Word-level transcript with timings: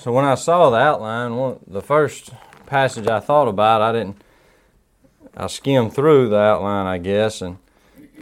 So 0.00 0.12
when 0.12 0.24
I 0.24 0.34
saw 0.34 0.70
the 0.70 0.78
outline, 0.78 1.36
one, 1.36 1.58
the 1.66 1.82
first 1.82 2.30
passage 2.64 3.06
I 3.06 3.20
thought 3.20 3.48
about, 3.48 3.82
I 3.82 3.92
didn't. 3.92 4.16
I 5.36 5.46
skimmed 5.46 5.92
through 5.92 6.30
the 6.30 6.38
outline, 6.38 6.86
I 6.86 6.96
guess, 6.96 7.42
and 7.42 7.58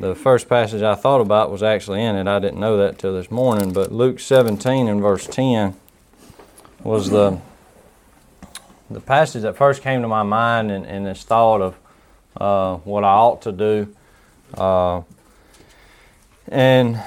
the 0.01 0.17
first 0.17 0.49
passage 0.49 0.83
I 0.83 0.97
thought 0.97 1.21
about 1.21 1.53
was 1.53 1.63
actually 1.63 2.03
in 2.03 2.17
it. 2.17 2.27
I 2.27 2.41
didn't 2.41 2.59
know 2.59 2.79
that 2.79 2.99
till 2.99 3.15
this 3.15 3.31
morning, 3.31 3.73
but 3.73 3.93
Luke 3.93 4.19
17 4.19 4.89
and 4.89 5.01
verse 5.01 5.29
10 5.29 5.77
was 6.83 7.11
the 7.11 7.39
the 8.91 9.01
passage 9.01 9.43
that 9.43 9.57
first 9.57 9.81
came 9.81 10.03
to 10.03 10.09
my 10.09 10.25
mind 10.25 10.73
and 10.73 11.07
this 11.07 11.23
thought 11.23 11.61
of 11.61 11.77
uh, 12.37 12.79
what 12.79 13.05
I 13.05 13.13
ought 13.13 13.43
to 13.43 13.53
do. 13.53 13.95
Uh, 14.53 15.03
and 16.49 17.01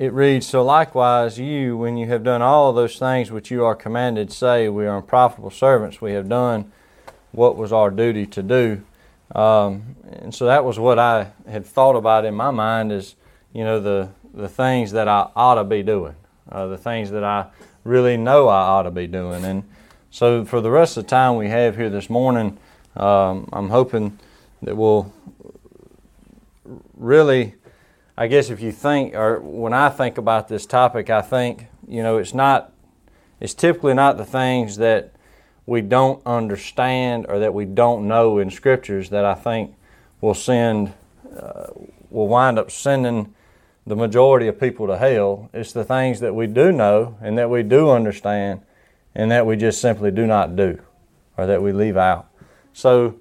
it 0.00 0.14
reads, 0.14 0.46
So 0.46 0.64
likewise, 0.64 1.38
you, 1.38 1.76
when 1.76 1.98
you 1.98 2.06
have 2.06 2.24
done 2.24 2.40
all 2.40 2.72
those 2.72 2.98
things 2.98 3.30
which 3.30 3.50
you 3.50 3.66
are 3.66 3.74
commanded, 3.74 4.32
say, 4.32 4.66
We 4.70 4.86
are 4.86 4.96
unprofitable 4.96 5.50
servants, 5.50 6.00
we 6.00 6.12
have 6.12 6.26
done 6.26 6.72
what 7.32 7.54
was 7.54 7.70
our 7.70 7.90
duty 7.90 8.24
to 8.24 8.42
do. 8.42 8.82
Um, 9.34 9.96
and 10.10 10.34
so 10.34 10.46
that 10.46 10.64
was 10.64 10.78
what 10.78 10.98
I 10.98 11.32
had 11.46 11.66
thought 11.66 11.96
about 11.96 12.24
in 12.24 12.34
my 12.34 12.50
mind 12.50 12.92
is, 12.92 13.14
you 13.52 13.62
know, 13.62 13.78
the, 13.78 14.08
the 14.32 14.48
things 14.48 14.92
that 14.92 15.06
I 15.06 15.28
ought 15.36 15.56
to 15.56 15.64
be 15.64 15.82
doing, 15.82 16.16
uh, 16.50 16.66
the 16.68 16.78
things 16.78 17.10
that 17.10 17.22
I 17.22 17.48
really 17.84 18.16
know 18.16 18.48
I 18.48 18.60
ought 18.62 18.84
to 18.84 18.90
be 18.90 19.06
doing. 19.06 19.44
And 19.44 19.64
so 20.10 20.46
for 20.46 20.62
the 20.62 20.70
rest 20.70 20.96
of 20.96 21.04
the 21.04 21.10
time 21.10 21.36
we 21.36 21.50
have 21.50 21.76
here 21.76 21.90
this 21.90 22.08
morning, 22.08 22.56
um, 22.96 23.50
I'm 23.52 23.68
hoping 23.68 24.18
that 24.62 24.74
we'll 24.74 25.12
really, 26.96 27.54
I 28.20 28.26
guess 28.26 28.50
if 28.50 28.60
you 28.60 28.70
think, 28.70 29.14
or 29.14 29.40
when 29.40 29.72
I 29.72 29.88
think 29.88 30.18
about 30.18 30.46
this 30.46 30.66
topic, 30.66 31.08
I 31.08 31.22
think, 31.22 31.68
you 31.88 32.02
know, 32.02 32.18
it's 32.18 32.34
not, 32.34 32.70
it's 33.40 33.54
typically 33.54 33.94
not 33.94 34.18
the 34.18 34.26
things 34.26 34.76
that 34.76 35.14
we 35.64 35.80
don't 35.80 36.20
understand 36.26 37.24
or 37.30 37.38
that 37.38 37.54
we 37.54 37.64
don't 37.64 38.06
know 38.06 38.36
in 38.36 38.50
scriptures 38.50 39.08
that 39.08 39.24
I 39.24 39.32
think 39.32 39.74
will 40.20 40.34
send, 40.34 40.92
uh, 41.34 41.68
will 42.10 42.28
wind 42.28 42.58
up 42.58 42.70
sending 42.70 43.34
the 43.86 43.96
majority 43.96 44.48
of 44.48 44.60
people 44.60 44.86
to 44.88 44.98
hell. 44.98 45.48
It's 45.54 45.72
the 45.72 45.82
things 45.82 46.20
that 46.20 46.34
we 46.34 46.46
do 46.46 46.72
know 46.72 47.16
and 47.22 47.38
that 47.38 47.48
we 47.48 47.62
do 47.62 47.88
understand 47.88 48.60
and 49.14 49.30
that 49.30 49.46
we 49.46 49.56
just 49.56 49.80
simply 49.80 50.10
do 50.10 50.26
not 50.26 50.56
do 50.56 50.78
or 51.38 51.46
that 51.46 51.62
we 51.62 51.72
leave 51.72 51.96
out. 51.96 52.28
So, 52.74 53.18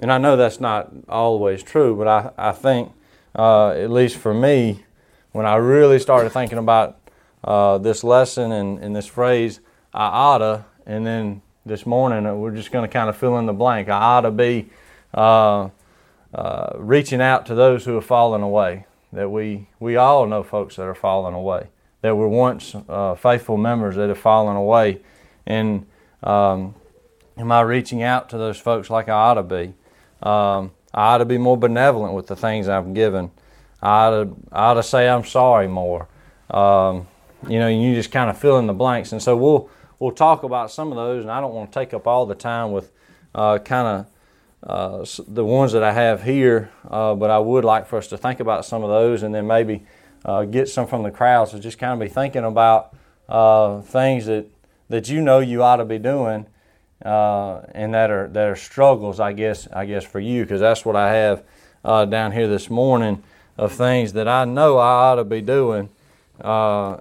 and 0.00 0.10
I 0.10 0.18
know 0.18 0.36
that's 0.36 0.58
not 0.58 0.90
always 1.08 1.62
true, 1.62 1.94
but 1.94 2.08
I, 2.08 2.48
I 2.48 2.50
think, 2.50 2.92
uh, 3.34 3.70
at 3.70 3.90
least 3.90 4.16
for 4.16 4.34
me, 4.34 4.84
when 5.32 5.46
I 5.46 5.56
really 5.56 5.98
started 5.98 6.30
thinking 6.30 6.58
about 6.58 6.98
uh, 7.44 7.78
this 7.78 8.04
lesson 8.04 8.52
and, 8.52 8.78
and 8.78 8.94
this 8.94 9.06
phrase, 9.06 9.60
I 9.92 10.06
oughta, 10.06 10.64
and 10.86 11.06
then 11.06 11.42
this 11.64 11.86
morning. 11.86 12.26
Uh, 12.26 12.34
we're 12.34 12.54
just 12.54 12.72
going 12.72 12.88
to 12.88 12.92
kind 12.92 13.08
of 13.08 13.16
fill 13.16 13.38
in 13.38 13.46
the 13.46 13.52
blank. 13.52 13.88
I 13.88 13.98
ought 13.98 14.20
to 14.22 14.30
be 14.30 14.68
uh, 15.14 15.68
uh, 16.34 16.72
reaching 16.76 17.20
out 17.20 17.46
to 17.46 17.54
those 17.54 17.84
who 17.84 17.94
have 17.94 18.06
fallen 18.06 18.42
away. 18.42 18.86
That 19.12 19.30
we 19.30 19.68
we 19.78 19.96
all 19.96 20.26
know 20.26 20.42
folks 20.42 20.76
that 20.76 20.84
are 20.84 20.94
falling 20.94 21.34
away. 21.34 21.68
That 22.00 22.16
were 22.16 22.28
once 22.28 22.74
uh, 22.88 23.14
faithful 23.14 23.58
members 23.58 23.96
that 23.96 24.08
have 24.08 24.18
fallen 24.18 24.56
away, 24.56 25.00
and 25.46 25.86
um, 26.22 26.74
am 27.36 27.52
I 27.52 27.60
reaching 27.60 28.02
out 28.02 28.30
to 28.30 28.38
those 28.38 28.58
folks 28.58 28.88
like 28.88 29.08
I 29.08 29.12
ought 29.12 29.34
to 29.34 29.42
be? 29.42 29.74
Um, 30.22 30.72
I 30.94 31.14
ought 31.14 31.18
to 31.18 31.24
be 31.24 31.38
more 31.38 31.56
benevolent 31.56 32.14
with 32.14 32.26
the 32.26 32.36
things 32.36 32.68
I've 32.68 32.94
given. 32.94 33.30
I 33.82 34.06
ought 34.06 34.10
to, 34.10 34.36
I 34.52 34.64
ought 34.66 34.74
to 34.74 34.82
say 34.82 35.08
I'm 35.08 35.24
sorry 35.24 35.68
more. 35.68 36.08
Um, 36.50 37.08
you 37.48 37.58
know, 37.58 37.68
you 37.68 37.94
just 37.94 38.12
kind 38.12 38.30
of 38.30 38.38
fill 38.38 38.58
in 38.58 38.66
the 38.66 38.72
blanks, 38.72 39.12
and 39.12 39.22
so 39.22 39.36
we'll 39.36 39.68
we'll 39.98 40.12
talk 40.12 40.42
about 40.42 40.70
some 40.70 40.90
of 40.92 40.96
those, 40.96 41.22
and 41.22 41.30
I 41.30 41.40
don't 41.40 41.54
want 41.54 41.72
to 41.72 41.78
take 41.78 41.94
up 41.94 42.06
all 42.06 42.26
the 42.26 42.34
time 42.34 42.72
with 42.72 42.92
uh, 43.34 43.58
kind 43.58 43.86
of 43.86 44.06
uh, 44.68 45.04
the 45.26 45.44
ones 45.44 45.72
that 45.72 45.82
I 45.82 45.92
have 45.92 46.22
here, 46.22 46.70
uh, 46.88 47.14
but 47.14 47.30
I 47.30 47.38
would 47.38 47.64
like 47.64 47.86
for 47.86 47.98
us 47.98 48.06
to 48.08 48.18
think 48.18 48.40
about 48.40 48.64
some 48.64 48.84
of 48.84 48.90
those 48.90 49.22
and 49.22 49.34
then 49.34 49.46
maybe 49.46 49.84
uh, 50.24 50.44
get 50.44 50.68
some 50.68 50.86
from 50.86 51.02
the 51.02 51.10
crowd. 51.10 51.48
So 51.48 51.58
just 51.58 51.78
kind 51.78 51.92
of 51.92 51.98
be 51.98 52.12
thinking 52.12 52.44
about 52.44 52.94
uh, 53.28 53.80
things 53.80 54.26
that, 54.26 54.46
that 54.88 55.08
you 55.08 55.20
know 55.20 55.40
you 55.40 55.62
ought 55.62 55.76
to 55.76 55.84
be 55.84 55.98
doing 55.98 56.46
uh, 57.04 57.62
and 57.74 57.94
that 57.94 58.10
are 58.10 58.28
that 58.28 58.48
are 58.48 58.56
struggles, 58.56 59.20
I 59.20 59.32
guess, 59.32 59.68
I 59.72 59.86
guess 59.86 60.04
for 60.04 60.20
you, 60.20 60.44
because 60.44 60.60
that's 60.60 60.84
what 60.84 60.96
I 60.96 61.12
have 61.12 61.42
down 61.84 62.32
here 62.32 62.48
this 62.48 62.70
morning 62.70 63.22
of 63.58 63.72
things 63.72 64.12
that 64.12 64.28
I 64.28 64.44
know 64.44 64.78
I 64.78 65.10
ought 65.10 65.16
to 65.16 65.24
be 65.24 65.40
doing. 65.40 65.88
that 66.38 67.00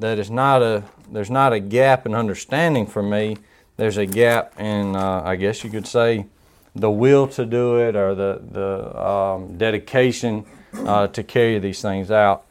is 0.00 0.30
not 0.30 0.62
a 0.62 0.84
there's 1.10 1.30
not 1.30 1.52
a 1.52 1.60
gap 1.60 2.06
in 2.06 2.14
understanding 2.14 2.86
for 2.86 3.02
me. 3.02 3.36
There's 3.76 3.96
a 3.96 4.06
gap 4.06 4.58
in, 4.60 4.94
uh, 4.94 5.22
I 5.24 5.36
guess 5.36 5.64
you 5.64 5.70
could 5.70 5.86
say, 5.86 6.26
the 6.74 6.90
will 6.90 7.26
to 7.28 7.44
do 7.44 7.78
it 7.78 7.96
or 7.96 8.14
the 8.14 8.40
the 8.50 9.00
um, 9.00 9.58
dedication 9.58 10.44
uh, 10.74 11.08
to 11.08 11.22
carry 11.24 11.58
these 11.58 11.82
things 11.82 12.10
out. 12.10 12.46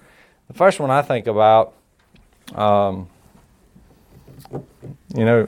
The 0.48 0.54
first 0.56 0.80
one 0.80 0.92
I 0.92 1.02
think 1.02 1.28
about, 1.28 1.74
um, 2.54 3.08
you 5.16 5.26
know. 5.26 5.48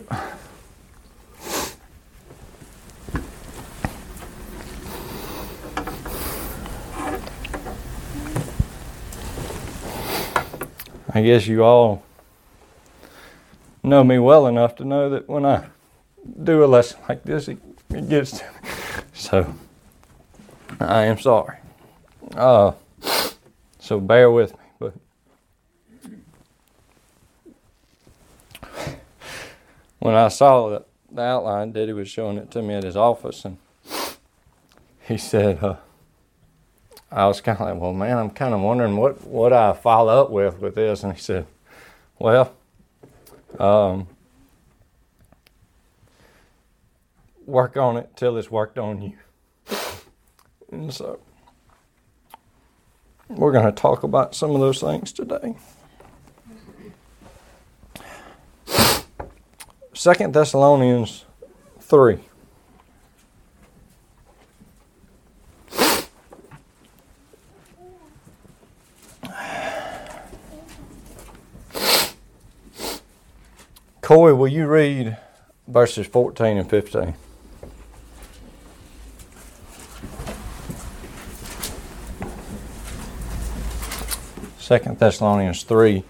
I 11.14 11.22
guess 11.22 11.46
you 11.46 11.64
all 11.64 12.04
know 13.84 14.02
me 14.04 14.18
well 14.18 14.48
enough 14.48 14.76
to 14.78 14.86
know 14.86 15.10
that 15.10 15.28
when 15.28 15.46
I 15.46 15.66
do 16.44 16.64
a 16.64 16.68
lesson 16.68 17.00
like 17.10 17.24
this, 17.24 17.50
it, 17.50 17.58
it 17.90 18.08
gets 18.08 18.40
to 18.40 18.46
me. 18.46 18.52
So 19.14 19.54
I 20.80 21.04
am 21.04 21.20
sorry. 21.20 21.58
Uh, 22.34 22.72
so 23.80 24.00
bear 24.00 24.32
with 24.32 24.54
me. 24.54 24.60
But 24.80 24.94
when 30.00 30.16
I 30.16 30.30
saw 30.30 30.70
the, 30.70 30.86
the 31.12 31.22
outline, 31.22 31.74
Daddy 31.74 31.92
was 31.92 32.08
showing 32.08 32.38
it 32.38 32.52
to 32.52 32.62
me 32.62 32.76
at 32.76 32.84
his 32.84 32.96
office, 32.96 33.44
and 33.44 33.58
he 35.02 35.18
said, 35.18 35.62
uh, 35.62 35.76
I 37.12 37.28
was 37.28 37.42
kind 37.42 37.60
of 37.60 37.68
like, 37.68 37.80
well, 37.80 37.94
man, 37.94 38.18
I'm 38.18 38.30
kind 38.30 38.54
of 38.54 38.62
wondering 38.62 38.96
what, 38.96 39.26
what 39.28 39.52
I 39.52 39.74
follow 39.74 40.22
up 40.22 40.30
with 40.30 40.60
with 40.60 40.76
this. 40.76 41.04
And 41.04 41.14
he 41.14 41.20
said, 41.20 41.46
well, 42.18 42.54
um, 43.60 44.08
work 47.46 47.76
on 47.76 47.98
it 47.98 48.16
till 48.16 48.38
it's 48.38 48.50
worked 48.50 48.78
on 48.78 49.02
you. 49.02 49.18
And 50.72 50.94
so 50.94 51.20
we're 53.28 53.52
going 53.52 53.66
to 53.66 53.74
talk 53.74 54.04
about 54.04 54.34
some 54.34 54.52
of 54.52 54.62
those 54.62 54.80
things 54.80 55.12
today. 55.12 55.56
Second 59.94 60.34
Thessalonians 60.34 61.26
3. 61.82 62.20
Will 74.42 74.48
you 74.48 74.66
read 74.66 75.16
verses 75.68 76.08
14 76.08 76.58
and 76.58 76.68
15? 76.68 77.14
Second 84.58 84.98
Thessalonians 84.98 85.62
3, 85.62 86.04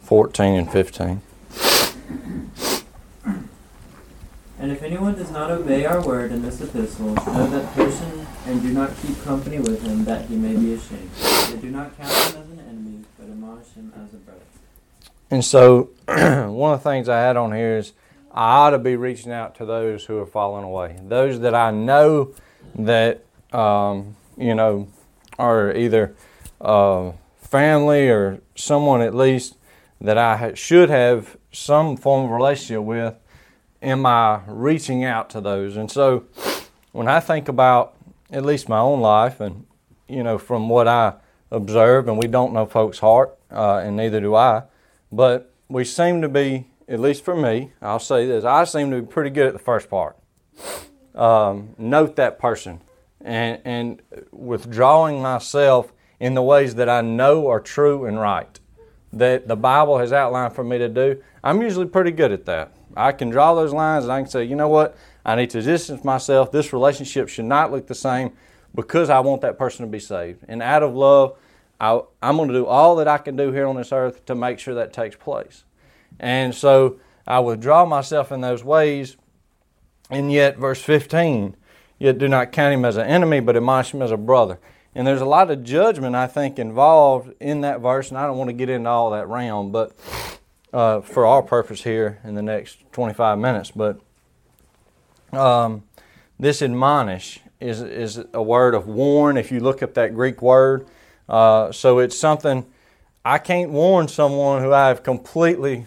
14 0.00 0.54
and 0.54 0.72
15. 0.72 1.20
And 4.58 4.72
if 4.72 4.82
anyone 4.82 5.14
does 5.14 5.30
not 5.30 5.50
obey 5.50 5.84
our 5.84 6.02
word 6.02 6.32
in 6.32 6.40
this 6.40 6.62
epistle, 6.62 7.08
know 7.08 7.46
that 7.46 7.74
person 7.74 8.26
and 8.46 8.62
do 8.62 8.72
not 8.72 8.90
keep 9.02 9.22
company 9.22 9.58
with 9.58 9.82
him, 9.82 10.06
that 10.06 10.24
he 10.30 10.36
may 10.36 10.56
be 10.56 10.72
ashamed. 10.72 11.10
They 11.50 11.58
do 11.58 11.70
not 11.70 11.94
count 11.98 12.10
him 12.10 12.42
as 12.42 12.48
an 12.48 12.60
enemy, 12.60 13.04
but 13.18 13.26
admonish 13.26 13.74
him 13.74 13.92
as 14.02 14.14
a 14.14 14.16
brother. 14.16 14.45
And 15.30 15.44
so, 15.44 15.90
one 16.06 16.74
of 16.74 16.82
the 16.82 16.88
things 16.88 17.08
I 17.08 17.18
had 17.18 17.36
on 17.36 17.52
here 17.52 17.78
is 17.78 17.92
I 18.30 18.56
ought 18.58 18.70
to 18.70 18.78
be 18.78 18.96
reaching 18.96 19.32
out 19.32 19.56
to 19.56 19.64
those 19.64 20.04
who 20.04 20.18
have 20.18 20.30
fallen 20.30 20.62
away, 20.62 20.98
those 21.02 21.40
that 21.40 21.54
I 21.54 21.72
know 21.72 22.32
that 22.76 23.24
um, 23.52 24.14
you 24.36 24.54
know 24.54 24.88
are 25.38 25.74
either 25.74 26.14
uh, 26.60 27.12
family 27.38 28.08
or 28.08 28.40
someone 28.54 29.00
at 29.00 29.14
least 29.14 29.56
that 30.00 30.16
I 30.16 30.54
should 30.54 30.90
have 30.90 31.36
some 31.50 31.96
form 31.96 32.26
of 32.26 32.30
relationship 32.30 32.82
with. 32.82 33.14
Am 33.82 34.06
I 34.06 34.42
reaching 34.46 35.04
out 35.04 35.28
to 35.30 35.40
those? 35.40 35.76
And 35.76 35.90
so, 35.90 36.24
when 36.92 37.08
I 37.08 37.18
think 37.18 37.48
about 37.48 37.96
at 38.30 38.44
least 38.44 38.68
my 38.68 38.78
own 38.78 39.00
life, 39.00 39.40
and 39.40 39.66
you 40.08 40.22
know, 40.22 40.38
from 40.38 40.68
what 40.68 40.86
I 40.86 41.14
observe, 41.50 42.06
and 42.06 42.16
we 42.16 42.28
don't 42.28 42.52
know 42.52 42.64
folks' 42.64 43.00
heart, 43.00 43.36
uh, 43.50 43.78
and 43.78 43.96
neither 43.96 44.20
do 44.20 44.36
I 44.36 44.62
but 45.10 45.52
we 45.68 45.84
seem 45.84 46.22
to 46.22 46.28
be 46.28 46.66
at 46.88 47.00
least 47.00 47.24
for 47.24 47.36
me, 47.36 47.72
I'll 47.82 47.98
say 47.98 48.26
this: 48.26 48.44
I 48.44 48.64
seem 48.64 48.90
to 48.90 49.00
be 49.00 49.06
pretty 49.06 49.30
good 49.30 49.46
at 49.46 49.52
the 49.52 49.58
first 49.58 49.90
part. 49.90 50.16
Um, 51.14 51.74
note 51.78 52.16
that 52.16 52.38
person, 52.38 52.80
and 53.20 53.60
and 53.64 54.02
withdrawing 54.30 55.20
myself 55.20 55.92
in 56.20 56.34
the 56.34 56.42
ways 56.42 56.76
that 56.76 56.88
I 56.88 57.00
know 57.00 57.48
are 57.48 57.60
true 57.60 58.06
and 58.06 58.20
right, 58.20 58.58
that 59.12 59.48
the 59.48 59.56
Bible 59.56 59.98
has 59.98 60.12
outlined 60.12 60.54
for 60.54 60.64
me 60.64 60.78
to 60.78 60.88
do. 60.88 61.22
I'm 61.42 61.60
usually 61.60 61.86
pretty 61.86 62.12
good 62.12 62.32
at 62.32 62.46
that. 62.46 62.72
I 62.96 63.12
can 63.12 63.30
draw 63.30 63.54
those 63.54 63.72
lines, 63.72 64.04
and 64.04 64.12
I 64.12 64.20
can 64.20 64.30
say, 64.30 64.44
you 64.44 64.56
know 64.56 64.68
what, 64.68 64.96
I 65.24 65.34
need 65.34 65.50
to 65.50 65.62
distance 65.62 66.04
myself. 66.04 66.50
This 66.50 66.72
relationship 66.72 67.28
should 67.28 67.44
not 67.44 67.70
look 67.70 67.86
the 67.86 67.94
same 67.94 68.32
because 68.74 69.10
I 69.10 69.20
want 69.20 69.42
that 69.42 69.58
person 69.58 69.84
to 69.84 69.90
be 69.90 69.98
saved. 69.98 70.44
And 70.48 70.62
out 70.62 70.82
of 70.82 70.94
love, 70.94 71.36
I, 71.80 72.00
am 72.22 72.36
going 72.36 72.48
to 72.48 72.54
do 72.54 72.66
all 72.66 72.96
that 72.96 73.08
I 73.08 73.18
can 73.18 73.36
do 73.36 73.52
here 73.52 73.66
on 73.66 73.76
this 73.76 73.92
earth 73.92 74.24
to 74.26 74.34
make 74.34 74.58
sure 74.58 74.74
that 74.74 74.92
takes 74.92 75.16
place. 75.16 75.64
And 76.18 76.54
so 76.54 76.98
I 77.26 77.40
withdraw 77.40 77.84
myself 77.84 78.32
in 78.32 78.40
those 78.40 78.64
ways. 78.64 79.16
And 80.10 80.32
yet, 80.32 80.56
verse 80.56 80.80
15, 80.80 81.56
yet 81.98 82.18
do 82.18 82.28
not 82.28 82.52
count 82.52 82.74
him 82.74 82.84
as 82.84 82.96
an 82.96 83.06
enemy, 83.06 83.40
but 83.40 83.56
admonish 83.56 83.92
him 83.92 84.02
as 84.02 84.12
a 84.12 84.16
brother. 84.16 84.58
And 84.94 85.06
there's 85.06 85.20
a 85.20 85.26
lot 85.26 85.50
of 85.50 85.62
judgment, 85.62 86.14
I 86.14 86.26
think, 86.26 86.58
involved 86.58 87.34
in 87.40 87.60
that 87.62 87.80
verse, 87.80 88.08
and 88.08 88.16
I 88.16 88.26
don't 88.26 88.38
want 88.38 88.48
to 88.48 88.54
get 88.54 88.70
into 88.70 88.88
all 88.88 89.10
that 89.10 89.28
realm, 89.28 89.72
but 89.72 89.92
uh, 90.72 91.00
for 91.00 91.26
our 91.26 91.42
purpose 91.42 91.82
here 91.82 92.20
in 92.24 92.34
the 92.34 92.42
next 92.42 92.78
25 92.92 93.38
minutes. 93.38 93.72
But 93.72 94.00
um, 95.32 95.82
this 96.38 96.62
admonish 96.62 97.40
is, 97.60 97.82
is 97.82 98.24
a 98.32 98.42
word 98.42 98.74
of 98.74 98.86
warn, 98.86 99.36
if 99.36 99.50
you 99.52 99.60
look 99.60 99.82
up 99.82 99.94
that 99.94 100.14
Greek 100.14 100.40
word. 100.40 100.86
Uh, 101.28 101.72
so 101.72 101.98
it's 101.98 102.18
something 102.18 102.66
I 103.24 103.38
can't 103.38 103.70
warn 103.70 104.08
someone 104.08 104.62
who 104.62 104.72
I 104.72 104.88
have 104.88 105.02
completely 105.02 105.86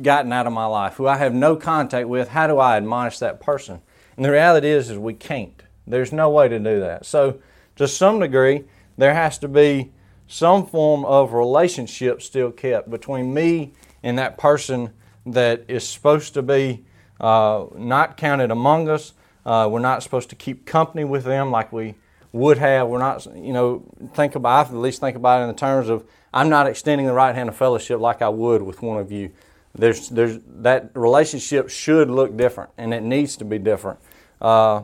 gotten 0.00 0.32
out 0.32 0.46
of 0.46 0.52
my 0.52 0.66
life, 0.66 0.94
who 0.94 1.08
I 1.08 1.16
have 1.16 1.34
no 1.34 1.56
contact 1.56 2.08
with, 2.08 2.28
how 2.28 2.46
do 2.46 2.58
I 2.58 2.76
admonish 2.76 3.18
that 3.18 3.40
person? 3.40 3.80
And 4.16 4.24
the 4.24 4.30
reality 4.30 4.68
is, 4.68 4.90
is 4.90 4.98
we 4.98 5.14
can't. 5.14 5.62
There's 5.86 6.12
no 6.12 6.30
way 6.30 6.48
to 6.48 6.58
do 6.58 6.80
that. 6.80 7.04
So, 7.04 7.40
to 7.76 7.88
some 7.88 8.20
degree, 8.20 8.64
there 8.96 9.14
has 9.14 9.38
to 9.38 9.48
be 9.48 9.90
some 10.26 10.66
form 10.66 11.04
of 11.04 11.32
relationship 11.32 12.22
still 12.22 12.52
kept 12.52 12.90
between 12.90 13.34
me 13.34 13.72
and 14.02 14.18
that 14.18 14.38
person 14.38 14.92
that 15.26 15.64
is 15.66 15.86
supposed 15.86 16.34
to 16.34 16.42
be 16.42 16.84
uh, 17.20 17.66
not 17.74 18.16
counted 18.16 18.50
among 18.50 18.88
us. 18.88 19.14
Uh, 19.44 19.68
we're 19.70 19.80
not 19.80 20.02
supposed 20.02 20.30
to 20.30 20.36
keep 20.36 20.66
company 20.66 21.04
with 21.04 21.24
them 21.24 21.50
like 21.50 21.72
we 21.72 21.94
would 22.32 22.58
have. 22.58 22.88
We're 22.88 22.98
not, 22.98 23.26
you 23.36 23.52
know, 23.52 23.84
think 24.14 24.34
about, 24.34 24.68
at 24.68 24.74
least 24.74 25.00
think 25.00 25.16
about 25.16 25.40
it 25.40 25.42
in 25.44 25.48
the 25.48 25.54
terms 25.54 25.88
of 25.88 26.04
I'm 26.32 26.48
not 26.48 26.66
extending 26.66 27.06
the 27.06 27.12
right 27.12 27.34
hand 27.34 27.48
of 27.48 27.56
fellowship 27.56 28.00
like 28.00 28.22
I 28.22 28.28
would 28.28 28.62
with 28.62 28.82
one 28.82 28.98
of 28.98 29.10
you 29.10 29.32
there's, 29.74 30.08
there's, 30.08 30.38
that 30.46 30.90
relationship 30.94 31.68
should 31.70 32.10
look 32.10 32.36
different, 32.36 32.70
and 32.76 32.92
it 32.92 33.02
needs 33.02 33.36
to 33.36 33.44
be 33.44 33.58
different. 33.58 34.00
Uh, 34.40 34.82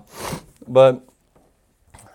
but 0.67 1.07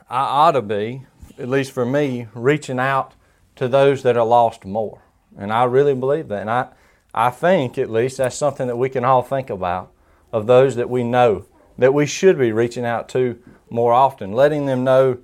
I 0.10 0.20
ought 0.20 0.52
to 0.52 0.62
be, 0.62 1.04
at 1.38 1.50
least 1.50 1.72
for 1.72 1.86
me, 1.86 2.28
reaching 2.34 2.80
out 2.80 3.14
to 3.58 3.68
those 3.68 4.04
that 4.04 4.18
are 4.18 4.26
lost 4.26 4.66
more. 4.66 5.02
And 5.38 5.52
I 5.52 5.64
really 5.66 5.94
believe 5.94 6.28
that. 6.30 6.42
And 6.42 6.50
I, 6.50 6.70
I 7.14 7.30
think, 7.30 7.78
at 7.78 7.90
least, 7.90 8.18
that's 8.18 8.38
something 8.38 8.68
that 8.68 8.78
we 8.78 8.90
can 8.90 9.04
all 9.04 9.22
think 9.22 9.50
about 9.50 9.92
of 10.32 10.48
those 10.48 10.76
that 10.76 10.90
we 10.90 11.04
know 11.04 11.46
that 11.82 11.94
we 11.94 12.06
should 12.06 12.38
be 12.38 12.52
reaching 12.52 12.86
out 12.86 13.10
to 13.10 13.42
more 13.70 13.92
often, 13.92 14.34
letting 14.34 14.66
them 14.66 14.84
know 14.84 15.18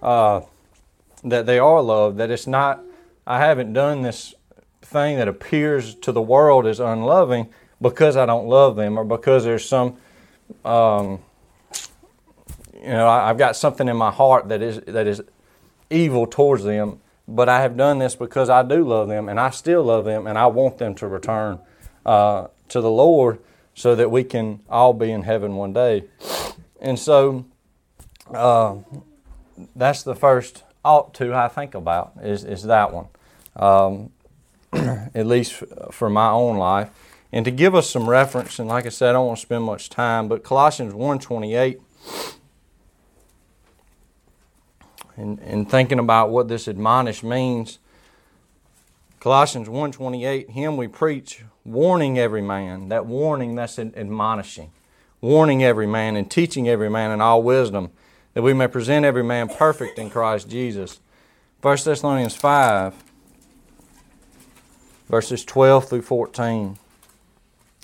uh, 0.00 0.40
that 1.24 1.46
they 1.46 1.58
are 1.58 1.82
loved, 1.82 2.18
that 2.18 2.30
it's 2.30 2.46
not, 2.46 2.80
I 3.26 3.38
haven't 3.38 3.72
done 3.72 4.02
this 4.02 4.34
thing 4.82 5.16
that 5.16 5.26
appears 5.26 5.94
to 5.96 6.12
the 6.12 6.22
world 6.22 6.66
as 6.66 6.78
unloving 6.78 7.48
because 7.80 8.16
I 8.16 8.26
don't 8.26 8.46
love 8.46 8.76
them 8.76 8.96
or 8.98 9.04
because 9.04 9.44
there's 9.44 9.68
some, 9.68 9.96
um, 10.64 11.18
you 12.74 12.90
know, 12.90 13.08
I, 13.08 13.28
have 13.28 13.38
got 13.38 13.56
something 13.56 13.88
in 13.88 13.96
my 13.96 14.10
heart 14.10 14.48
that 14.50 14.62
is 14.62 14.80
that 14.86 15.06
is 15.06 15.22
evil 15.90 16.26
towards 16.26 16.64
them. 16.64 17.00
But 17.26 17.48
I 17.48 17.62
have 17.62 17.76
done 17.76 17.98
this 17.98 18.14
because 18.14 18.50
I 18.50 18.62
do 18.62 18.84
love 18.84 19.08
them 19.08 19.30
and 19.30 19.40
I 19.40 19.48
still 19.50 19.82
love 19.82 20.04
them 20.04 20.26
and 20.26 20.38
I 20.38 20.46
want 20.46 20.76
them 20.76 20.94
to 20.96 21.08
return 21.08 21.58
uh, 22.04 22.48
to 22.68 22.80
the 22.82 22.90
Lord 22.90 23.38
so 23.74 23.94
that 23.94 24.10
we 24.10 24.24
can 24.24 24.60
all 24.68 24.92
be 24.92 25.10
in 25.10 25.22
heaven 25.22 25.56
one 25.56 25.72
day. 25.72 26.04
And 26.80 26.98
so 26.98 27.44
uh, 28.30 28.76
that's 29.74 30.02
the 30.02 30.14
first 30.14 30.64
ought 30.84 31.14
to 31.14 31.34
I 31.34 31.48
think 31.48 31.74
about 31.74 32.12
is, 32.22 32.44
is 32.44 32.64
that 32.64 32.92
one. 32.92 33.06
Um, 33.56 34.10
at 35.14 35.26
least 35.26 35.62
for 35.90 36.10
my 36.10 36.30
own 36.30 36.56
life. 36.56 36.90
And 37.32 37.44
to 37.44 37.50
give 37.50 37.74
us 37.74 37.90
some 37.90 38.08
reference, 38.08 38.58
and 38.58 38.68
like 38.68 38.86
I 38.86 38.90
said, 38.90 39.10
I 39.10 39.12
don't 39.14 39.26
want 39.26 39.38
to 39.38 39.42
spend 39.42 39.64
much 39.64 39.88
time, 39.90 40.28
but 40.28 40.44
Colossians 40.44 40.94
1.28, 40.94 41.80
and, 45.16 45.38
and 45.40 45.68
thinking 45.68 45.98
about 45.98 46.30
what 46.30 46.48
this 46.48 46.68
admonish 46.68 47.22
means, 47.22 47.78
Colossians 49.24 49.68
1.28, 49.68 50.50
Him 50.50 50.76
we 50.76 50.86
preach, 50.86 51.44
warning 51.64 52.18
every 52.18 52.42
man. 52.42 52.90
That 52.90 53.06
warning, 53.06 53.54
that's 53.54 53.78
admonishing. 53.78 54.70
Warning 55.22 55.64
every 55.64 55.86
man 55.86 56.14
and 56.14 56.30
teaching 56.30 56.68
every 56.68 56.90
man 56.90 57.10
in 57.10 57.22
all 57.22 57.42
wisdom, 57.42 57.90
that 58.34 58.42
we 58.42 58.52
may 58.52 58.68
present 58.68 59.06
every 59.06 59.24
man 59.24 59.48
perfect 59.48 59.98
in 59.98 60.10
Christ 60.10 60.50
Jesus. 60.50 61.00
1 61.62 61.78
Thessalonians 61.86 62.36
5, 62.36 63.02
verses 65.08 65.42
12 65.42 65.88
through 65.88 66.02
14. 66.02 66.76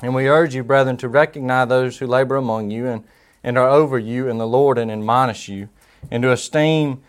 And 0.03 0.15
we 0.15 0.29
urge 0.29 0.55
you, 0.55 0.63
brethren, 0.63 0.99
to 0.99 1.09
recognize 1.09 1.69
those 1.69 1.97
who 1.97 2.07
labor 2.07 2.37
among 2.37 2.71
you 2.71 2.87
and, 2.87 3.05
and 3.43 3.57
are 3.57 3.71
over 3.71 3.99
you 3.99 4.29
in 4.29 4.37
the 4.37 4.47
Lord 4.47 4.77
and 4.77 4.91
admonish 4.91 5.49
you, 5.49 5.71
and 6.11 6.23
to 6.23 6.33
esteem 6.33 7.01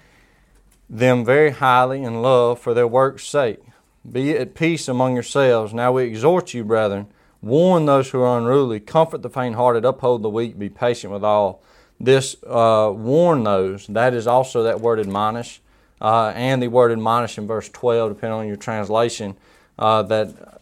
them 0.90 1.26
very 1.26 1.50
highly 1.50 2.02
in 2.02 2.22
love 2.22 2.62
for 2.62 2.74
their 2.74 2.88
work's 2.88 3.28
sake. 3.28 3.60
Be 4.10 4.36
at 4.36 4.56
peace 4.56 4.88
among 4.88 5.14
yourselves. 5.14 5.74
Now 5.74 5.92
we 5.94 6.04
exhort 6.04 6.54
you, 6.54 6.64
brethren, 6.64 7.08
warn 7.42 7.86
those 7.86 8.10
who 8.10 8.22
are 8.22 8.38
unruly, 8.38 8.80
comfort 8.80 9.22
the 9.22 9.30
faint 9.30 9.56
hearted, 9.56 9.86
uphold 9.86 10.24
the 10.24 10.30
weak, 10.30 10.58
be 10.58 10.70
patient 10.70 11.14
with 11.14 11.24
all. 11.24 11.62
This 12.00 12.36
uh, 12.48 12.92
warn 12.96 13.44
those, 13.44 13.86
that 13.88 14.14
is 14.14 14.26
also 14.26 14.64
that 14.64 14.82
word 14.82 15.00
admonish, 15.00 15.62
uh, 16.02 16.34
and 16.36 16.62
the 16.62 16.68
word 16.68 16.92
admonish 16.92 17.38
in 17.38 17.46
verse 17.46 17.70
12, 17.70 18.16
depending 18.16 18.40
on 18.40 18.48
your 18.48 18.56
translation 18.56 19.38
uh, 19.78 20.02
that 20.04 20.62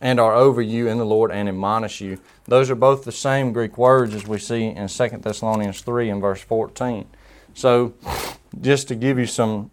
and 0.00 0.18
are 0.18 0.34
over 0.34 0.62
you 0.62 0.88
in 0.88 0.98
the 0.98 1.04
Lord 1.04 1.30
and 1.30 1.48
admonish 1.48 2.00
you. 2.00 2.18
Those 2.46 2.70
are 2.70 2.74
both 2.74 3.04
the 3.04 3.12
same 3.12 3.52
Greek 3.52 3.76
words 3.76 4.14
as 4.14 4.26
we 4.26 4.38
see 4.38 4.64
in 4.64 4.88
2 4.88 5.08
Thessalonians 5.18 5.82
3 5.82 6.08
and 6.08 6.20
verse 6.20 6.40
14. 6.40 7.06
So, 7.52 7.92
just 8.60 8.88
to 8.88 8.94
give 8.94 9.18
you 9.18 9.26
some 9.26 9.70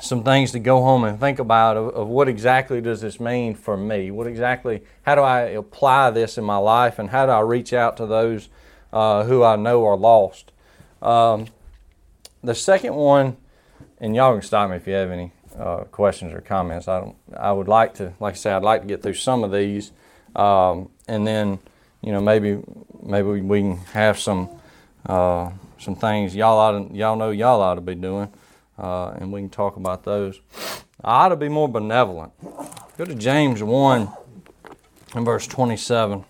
some 0.00 0.22
things 0.22 0.52
to 0.52 0.58
go 0.58 0.82
home 0.82 1.04
and 1.04 1.18
think 1.18 1.38
about 1.38 1.76
of, 1.76 1.88
of, 1.94 2.08
what 2.08 2.28
exactly 2.28 2.80
does 2.80 3.00
this 3.00 3.18
mean 3.18 3.54
for 3.54 3.76
me? 3.76 4.10
What 4.10 4.26
exactly, 4.26 4.82
how 5.02 5.16
do 5.16 5.22
I 5.22 5.40
apply 5.40 6.10
this 6.10 6.38
in 6.38 6.44
my 6.44 6.58
life 6.58 6.98
and 6.98 7.10
how 7.10 7.26
do 7.26 7.32
I 7.32 7.40
reach 7.40 7.72
out 7.72 7.96
to 7.96 8.06
those 8.06 8.48
uh, 8.92 9.24
who 9.24 9.42
I 9.42 9.56
know 9.56 9.84
are 9.86 9.96
lost? 9.96 10.52
Um, 11.02 11.46
the 12.42 12.54
second 12.54 12.94
one, 12.94 13.36
and 13.98 14.14
y'all 14.14 14.32
can 14.32 14.42
stop 14.42 14.70
me 14.70 14.76
if 14.76 14.86
you 14.86 14.94
have 14.94 15.10
any 15.10 15.32
uh, 15.58 15.84
questions 15.84 16.32
or 16.32 16.40
comments. 16.40 16.88
I 16.88 17.00
don't. 17.00 17.16
I 17.36 17.52
would 17.52 17.68
like 17.68 17.94
to, 17.94 18.12
like 18.20 18.34
I 18.34 18.36
said, 18.36 18.54
I'd 18.54 18.62
like 18.62 18.82
to 18.82 18.86
get 18.86 19.02
through 19.02 19.14
some 19.14 19.44
of 19.44 19.52
these, 19.52 19.92
um, 20.36 20.90
and 21.08 21.26
then, 21.26 21.58
you 22.00 22.12
know, 22.12 22.20
maybe 22.20 22.62
maybe 23.02 23.28
we 23.40 23.60
can 23.60 23.76
have 23.92 24.18
some 24.18 24.48
uh, 25.06 25.50
some 25.78 25.96
things 25.96 26.34
y'all 26.34 26.58
ought 26.58 26.88
to, 26.88 26.96
y'all 26.96 27.16
know 27.16 27.30
y'all 27.30 27.60
ought 27.60 27.74
to 27.74 27.80
be 27.80 27.94
doing, 27.94 28.32
uh, 28.80 29.10
and 29.18 29.32
we 29.32 29.40
can 29.40 29.50
talk 29.50 29.76
about 29.76 30.04
those. 30.04 30.40
I 31.04 31.26
ought 31.26 31.28
to 31.28 31.36
be 31.36 31.48
more 31.48 31.68
benevolent. 31.68 32.32
Go 32.96 33.04
to 33.04 33.14
James 33.14 33.62
one 33.62 34.12
and 35.14 35.24
verse 35.24 35.46
twenty 35.46 35.76
seven. 35.76 36.24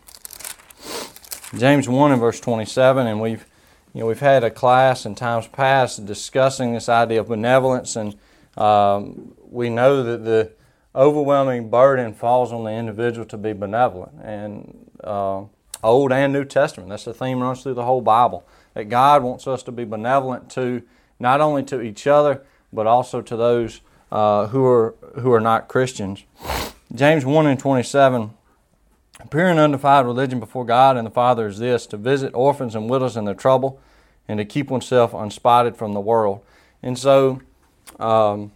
James 1.56 1.88
one 1.88 2.12
and 2.12 2.20
verse 2.20 2.40
twenty 2.40 2.66
seven, 2.66 3.06
and 3.06 3.20
we've 3.20 3.46
you 3.94 4.00
know 4.00 4.06
we've 4.06 4.20
had 4.20 4.44
a 4.44 4.50
class 4.50 5.06
in 5.06 5.14
times 5.14 5.46
past 5.46 6.04
discussing 6.04 6.74
this 6.74 6.88
idea 6.88 7.20
of 7.20 7.28
benevolence 7.28 7.96
and 7.96 8.16
um, 8.56 9.34
we 9.48 9.70
know 9.70 10.02
that 10.02 10.24
the 10.24 10.52
overwhelming 10.94 11.70
burden 11.70 12.12
falls 12.14 12.52
on 12.52 12.64
the 12.64 12.70
individual 12.70 13.26
to 13.26 13.36
be 13.36 13.52
benevolent. 13.52 14.12
And 14.22 14.90
uh, 15.02 15.44
Old 15.82 16.12
and 16.12 16.32
New 16.32 16.44
Testament, 16.44 16.90
that's 16.90 17.04
the 17.04 17.14
theme 17.14 17.40
runs 17.40 17.62
through 17.62 17.74
the 17.74 17.84
whole 17.84 18.00
Bible. 18.00 18.46
That 18.74 18.88
God 18.88 19.22
wants 19.22 19.46
us 19.46 19.62
to 19.64 19.72
be 19.72 19.84
benevolent 19.84 20.50
to 20.50 20.82
not 21.20 21.40
only 21.40 21.62
to 21.64 21.80
each 21.80 22.08
other, 22.08 22.42
but 22.72 22.86
also 22.88 23.22
to 23.22 23.36
those 23.36 23.80
uh, 24.10 24.48
who 24.48 24.64
are 24.64 24.94
who 25.20 25.32
are 25.32 25.40
not 25.40 25.68
Christians. 25.68 26.24
James 26.92 27.24
1 27.24 27.46
and 27.46 27.60
27 27.60 28.30
Pure 29.28 29.48
and 29.48 29.84
religion 30.06 30.40
before 30.40 30.64
God 30.64 30.96
and 30.96 31.06
the 31.06 31.10
Father 31.10 31.46
is 31.46 31.58
this 31.58 31.86
to 31.88 31.96
visit 31.96 32.34
orphans 32.34 32.74
and 32.74 32.88
widows 32.88 33.16
in 33.16 33.26
their 33.26 33.34
trouble 33.34 33.80
and 34.26 34.38
to 34.38 34.44
keep 34.44 34.70
oneself 34.70 35.12
unspotted 35.12 35.76
from 35.76 35.92
the 35.92 36.00
world. 36.00 36.40
And 36.82 36.98
so 36.98 37.42
um, 37.98 38.52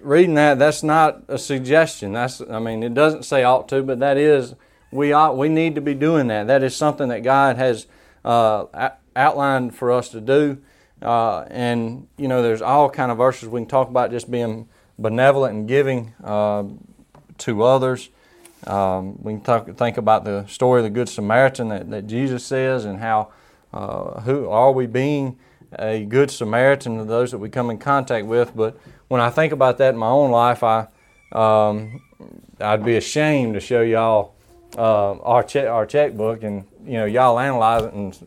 reading 0.00 0.34
that, 0.34 0.58
that's 0.58 0.82
not 0.82 1.22
a 1.28 1.38
suggestion. 1.38 2.12
That's, 2.12 2.40
I 2.42 2.58
mean, 2.58 2.82
it 2.82 2.92
doesn't 2.92 3.24
say 3.24 3.42
ought 3.42 3.68
to, 3.68 3.82
but 3.82 4.00
that 4.00 4.16
is, 4.16 4.54
we 4.90 5.12
ought, 5.12 5.36
we 5.36 5.48
need 5.48 5.74
to 5.76 5.80
be 5.80 5.94
doing 5.94 6.26
that. 6.26 6.46
That 6.46 6.62
is 6.62 6.76
something 6.76 7.08
that 7.08 7.22
God 7.22 7.56
has 7.56 7.86
uh, 8.24 8.90
outlined 9.16 9.74
for 9.74 9.92
us 9.92 10.08
to 10.10 10.20
do. 10.20 10.58
Uh, 11.02 11.40
and 11.50 12.06
you 12.16 12.28
know, 12.28 12.42
there's 12.42 12.62
all 12.62 12.90
kind 12.90 13.10
of 13.10 13.18
verses 13.18 13.48
we 13.48 13.60
can 13.60 13.68
talk 13.68 13.88
about 13.88 14.10
just 14.10 14.30
being 14.30 14.68
benevolent 14.98 15.54
and 15.54 15.68
giving 15.68 16.12
uh, 16.22 16.64
to 17.38 17.62
others. 17.62 18.10
Um, 18.66 19.22
we 19.22 19.32
can 19.34 19.40
talk, 19.40 19.76
think 19.76 19.96
about 19.96 20.24
the 20.24 20.46
story 20.46 20.80
of 20.80 20.84
the 20.84 20.90
Good 20.90 21.08
Samaritan 21.08 21.68
that, 21.68 21.90
that 21.90 22.06
Jesus 22.06 22.44
says, 22.44 22.84
and 22.84 22.98
how 22.98 23.30
uh, 23.72 24.20
who 24.20 24.48
are 24.48 24.72
we 24.72 24.86
being 24.86 25.38
a 25.78 26.04
good 26.04 26.30
Samaritan 26.30 26.98
to 26.98 27.04
those 27.04 27.30
that 27.30 27.38
we 27.38 27.48
come 27.48 27.70
in 27.70 27.78
contact 27.78 28.26
with. 28.26 28.54
But 28.54 28.78
when 29.08 29.20
I 29.20 29.30
think 29.30 29.52
about 29.52 29.78
that 29.78 29.94
in 29.94 30.00
my 30.00 30.08
own 30.08 30.30
life, 30.30 30.62
I 30.62 30.88
um, 31.32 32.02
I'd 32.60 32.84
be 32.84 32.96
ashamed 32.96 33.54
to 33.54 33.60
show 33.60 33.82
y'all 33.82 34.34
uh, 34.76 35.18
our 35.18 35.42
check 35.42 35.68
our 35.68 35.86
checkbook, 35.86 36.42
and 36.42 36.66
you 36.84 36.94
know 36.94 37.04
y'all 37.04 37.38
analyze 37.38 37.84
it, 37.84 37.92
and 37.94 38.18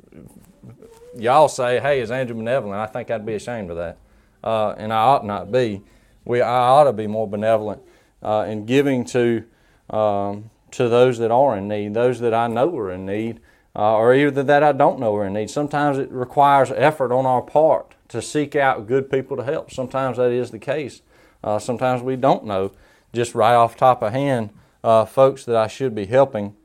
y'all 1.18 1.48
say, 1.48 1.80
"Hey, 1.80 2.02
is 2.02 2.12
Andrew 2.12 2.36
benevolent?" 2.36 2.80
I 2.80 2.86
think 2.86 3.12
I'd 3.12 3.26
be 3.26 3.36
ashamed 3.36 3.70
of 3.70 3.78
that, 3.78 3.98
uh, 4.44 4.74
and 4.78 4.94
I 4.94 4.98
ought 4.98 5.26
not 5.26 5.52
be. 5.52 5.82
We 6.26 6.42
I 6.42 6.70
ought 6.70 6.86
to 6.86 6.94
be 6.94 7.08
more 7.08 7.28
benevolent 7.28 7.82
uh, 8.22 8.46
in 8.48 8.66
giving 8.66 9.06
to 9.06 9.44
um, 9.90 10.50
to 10.72 10.90
those 10.90 11.18
that 11.20 11.32
are 11.32 11.58
in 11.58 11.68
need, 11.68 11.94
those 11.94 12.20
that 12.20 12.34
I 12.34 12.48
know 12.48 12.76
are 12.78 12.92
in 12.92 13.06
need, 13.06 13.40
uh, 13.76 13.96
or 13.96 14.14
either 14.14 14.44
that 14.44 14.64
I 14.64 14.72
don't 14.72 15.00
know 15.00 15.16
are 15.16 15.28
in 15.28 15.34
need. 15.34 15.50
Sometimes 15.50 15.98
it 15.98 16.12
requires 16.12 16.72
effort 16.72 17.12
on 17.12 17.26
our 17.26 17.42
part 17.42 17.96
to 18.10 18.22
seek 18.22 18.56
out 18.56 18.88
good 18.88 19.10
people 19.10 19.38
to 19.38 19.44
help. 19.44 19.72
Sometimes 19.72 20.18
that 20.18 20.32
is 20.32 20.52
the 20.52 20.60
case. 20.60 21.02
Uh, 21.44 21.60
sometimes 21.60 22.02
we 22.02 22.16
don't 22.16 22.46
know 22.46 22.72
just 23.12 23.36
right 23.36 23.54
off 23.54 23.76
top 23.76 24.02
of 24.02 24.14
hand 24.14 24.50
uh, 24.84 25.06
folks 25.06 25.46
that 25.46 25.56
I 25.56 25.68
should 25.68 25.94
be 25.94 26.06
helping 26.06 26.56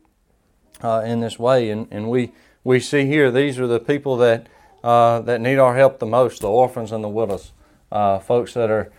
uh, 0.82 1.02
in 1.04 1.20
this 1.20 1.38
way, 1.38 1.70
and 1.70 1.88
and 1.90 2.08
we 2.08 2.32
we 2.64 2.80
see 2.80 3.06
here 3.06 3.30
these 3.30 3.58
are 3.58 3.66
the 3.66 3.80
people 3.80 4.16
that 4.18 4.46
uh, 4.84 5.20
that 5.22 5.40
need 5.40 5.58
our 5.58 5.76
help 5.76 5.98
the 5.98 6.06
most: 6.06 6.40
the 6.40 6.48
orphans 6.48 6.92
and 6.92 7.02
the 7.02 7.08
widows, 7.08 7.52
uh, 7.90 8.18
folks 8.18 8.54
that 8.54 8.70
are 8.70 8.90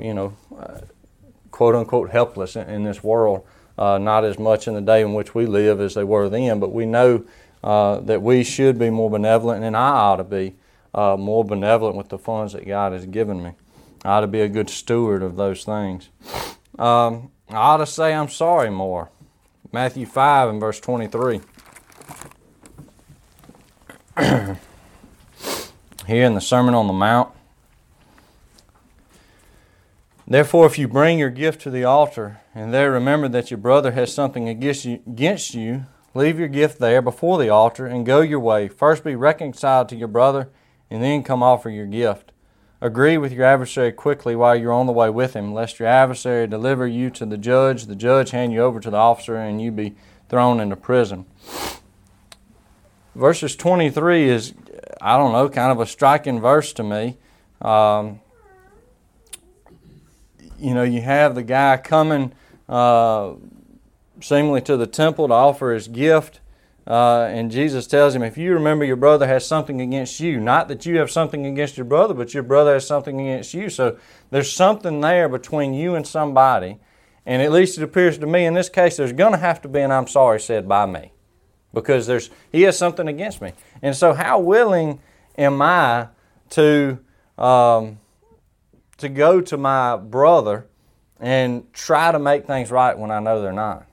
you 0.00 0.14
know 0.14 0.36
quote 1.50 1.76
unquote 1.76 2.10
helpless 2.10 2.56
in, 2.56 2.68
in 2.68 2.84
this 2.84 3.02
world. 3.04 3.46
Uh, 3.76 3.98
not 3.98 4.24
as 4.24 4.38
much 4.38 4.68
in 4.68 4.74
the 4.74 4.80
day 4.80 5.02
in 5.02 5.14
which 5.14 5.34
we 5.34 5.46
live 5.46 5.80
as 5.80 5.94
they 5.94 6.04
were 6.04 6.28
then, 6.28 6.60
but 6.60 6.72
we 6.72 6.86
know 6.86 7.24
uh, 7.64 7.98
that 8.00 8.22
we 8.22 8.44
should 8.44 8.78
be 8.78 8.90
more 8.90 9.10
benevolent, 9.10 9.64
and 9.64 9.76
I 9.76 9.88
ought 9.88 10.16
to 10.16 10.24
be 10.24 10.54
uh, 10.94 11.16
more 11.16 11.44
benevolent 11.44 11.96
with 11.96 12.08
the 12.08 12.18
funds 12.18 12.52
that 12.52 12.66
God 12.66 12.92
has 12.92 13.06
given 13.06 13.42
me. 13.42 13.52
I 14.04 14.18
ought 14.18 14.20
to 14.20 14.26
be 14.26 14.42
a 14.42 14.48
good 14.48 14.68
steward 14.68 15.22
of 15.22 15.36
those 15.36 15.64
things. 15.64 16.08
Um, 16.78 17.30
I 17.48 17.56
ought 17.56 17.78
to 17.78 17.86
say 17.86 18.12
I'm 18.12 18.28
sorry 18.28 18.70
more. 18.70 19.10
Matthew 19.72 20.06
5 20.06 20.50
and 20.50 20.60
verse 20.60 20.78
23. 20.78 21.40
Here 26.06 26.24
in 26.24 26.34
the 26.34 26.40
Sermon 26.40 26.72
on 26.74 26.86
the 26.86 26.92
Mount, 26.92 27.30
Therefore, 30.26 30.66
if 30.66 30.78
you 30.78 30.86
bring 30.86 31.18
your 31.18 31.30
gift 31.30 31.60
to 31.62 31.70
the 31.70 31.82
altar 31.84 32.40
and 32.54 32.72
there 32.72 32.92
remember 32.92 33.28
that 33.28 33.50
your 33.50 33.58
brother 33.58 33.92
has 33.92 34.14
something 34.14 34.48
against 34.48 34.84
you, 34.84 35.02
against 35.06 35.54
you, 35.54 35.86
leave 36.14 36.38
your 36.38 36.48
gift 36.48 36.78
there 36.78 37.02
before 37.02 37.38
the 37.38 37.48
altar 37.48 37.86
and 37.86 38.06
go 38.06 38.20
your 38.20 38.38
way. 38.38 38.68
First 38.68 39.02
be 39.02 39.16
reconciled 39.16 39.88
to 39.88 39.96
your 39.96 40.08
brother 40.08 40.48
and 40.88 41.02
then 41.02 41.24
come 41.24 41.42
offer 41.42 41.68
your 41.68 41.86
gift. 41.86 42.30
Agree 42.80 43.18
with 43.18 43.32
your 43.32 43.44
adversary 43.44 43.90
quickly 43.90 44.36
while 44.36 44.54
you're 44.54 44.72
on 44.72 44.86
the 44.86 44.92
way 44.92 45.10
with 45.10 45.34
him, 45.34 45.52
lest 45.52 45.80
your 45.80 45.88
adversary 45.88 46.46
deliver 46.46 46.86
you 46.86 47.10
to 47.10 47.26
the 47.26 47.38
judge, 47.38 47.86
the 47.86 47.96
judge 47.96 48.30
hand 48.30 48.52
you 48.52 48.60
over 48.60 48.78
to 48.78 48.90
the 48.90 48.96
officer, 48.96 49.36
and 49.36 49.60
you 49.60 49.72
be 49.72 49.96
thrown 50.28 50.60
into 50.60 50.76
prison. 50.76 51.26
Verses 53.14 53.54
23 53.54 54.28
is, 54.28 54.54
I 55.00 55.16
don't 55.16 55.32
know, 55.32 55.48
kind 55.48 55.70
of 55.70 55.78
a 55.78 55.86
striking 55.86 56.40
verse 56.40 56.72
to 56.74 56.82
me. 56.82 57.16
Um, 57.62 58.20
you 60.58 60.74
know, 60.74 60.82
you 60.82 61.00
have 61.00 61.36
the 61.36 61.44
guy 61.44 61.76
coming 61.76 62.32
uh, 62.68 63.34
seemingly 64.20 64.62
to 64.62 64.76
the 64.76 64.86
temple 64.86 65.28
to 65.28 65.34
offer 65.34 65.72
his 65.72 65.86
gift. 65.86 66.40
Uh, 66.86 67.28
and 67.30 67.50
Jesus 67.50 67.86
tells 67.86 68.14
him, 68.14 68.22
if 68.22 68.36
you 68.36 68.52
remember 68.52 68.84
your 68.84 68.96
brother 68.96 69.26
has 69.26 69.46
something 69.46 69.80
against 69.80 70.18
you, 70.20 70.40
not 70.40 70.68
that 70.68 70.84
you 70.84 70.98
have 70.98 71.10
something 71.10 71.46
against 71.46 71.76
your 71.76 71.86
brother, 71.86 72.14
but 72.14 72.34
your 72.34 72.42
brother 72.42 72.74
has 72.74 72.86
something 72.86 73.20
against 73.20 73.54
you. 73.54 73.70
So 73.70 73.96
there's 74.30 74.52
something 74.52 75.00
there 75.00 75.28
between 75.28 75.72
you 75.72 75.94
and 75.94 76.06
somebody. 76.06 76.78
And 77.24 77.40
at 77.40 77.52
least 77.52 77.78
it 77.78 77.84
appears 77.84 78.18
to 78.18 78.26
me 78.26 78.44
in 78.44 78.54
this 78.54 78.68
case, 78.68 78.96
there's 78.96 79.12
going 79.12 79.32
to 79.32 79.38
have 79.38 79.62
to 79.62 79.68
be 79.68 79.80
an 79.80 79.92
I'm 79.92 80.08
sorry 80.08 80.40
said 80.40 80.68
by 80.68 80.84
me 80.84 81.13
because 81.74 82.06
there's, 82.06 82.30
he 82.50 82.62
has 82.62 82.78
something 82.78 83.08
against 83.08 83.42
me. 83.42 83.52
And 83.82 83.94
so, 83.94 84.14
how 84.14 84.38
willing 84.38 85.00
am 85.36 85.60
I 85.60 86.08
to 86.50 86.98
um, 87.36 87.98
to 88.98 89.08
go 89.08 89.40
to 89.40 89.56
my 89.56 89.96
brother 89.96 90.66
and 91.20 91.72
try 91.72 92.12
to 92.12 92.18
make 92.18 92.46
things 92.46 92.70
right 92.70 92.98
when 92.98 93.10
I 93.10 93.20
know 93.20 93.40
they're 93.40 93.52
not. 93.52 93.86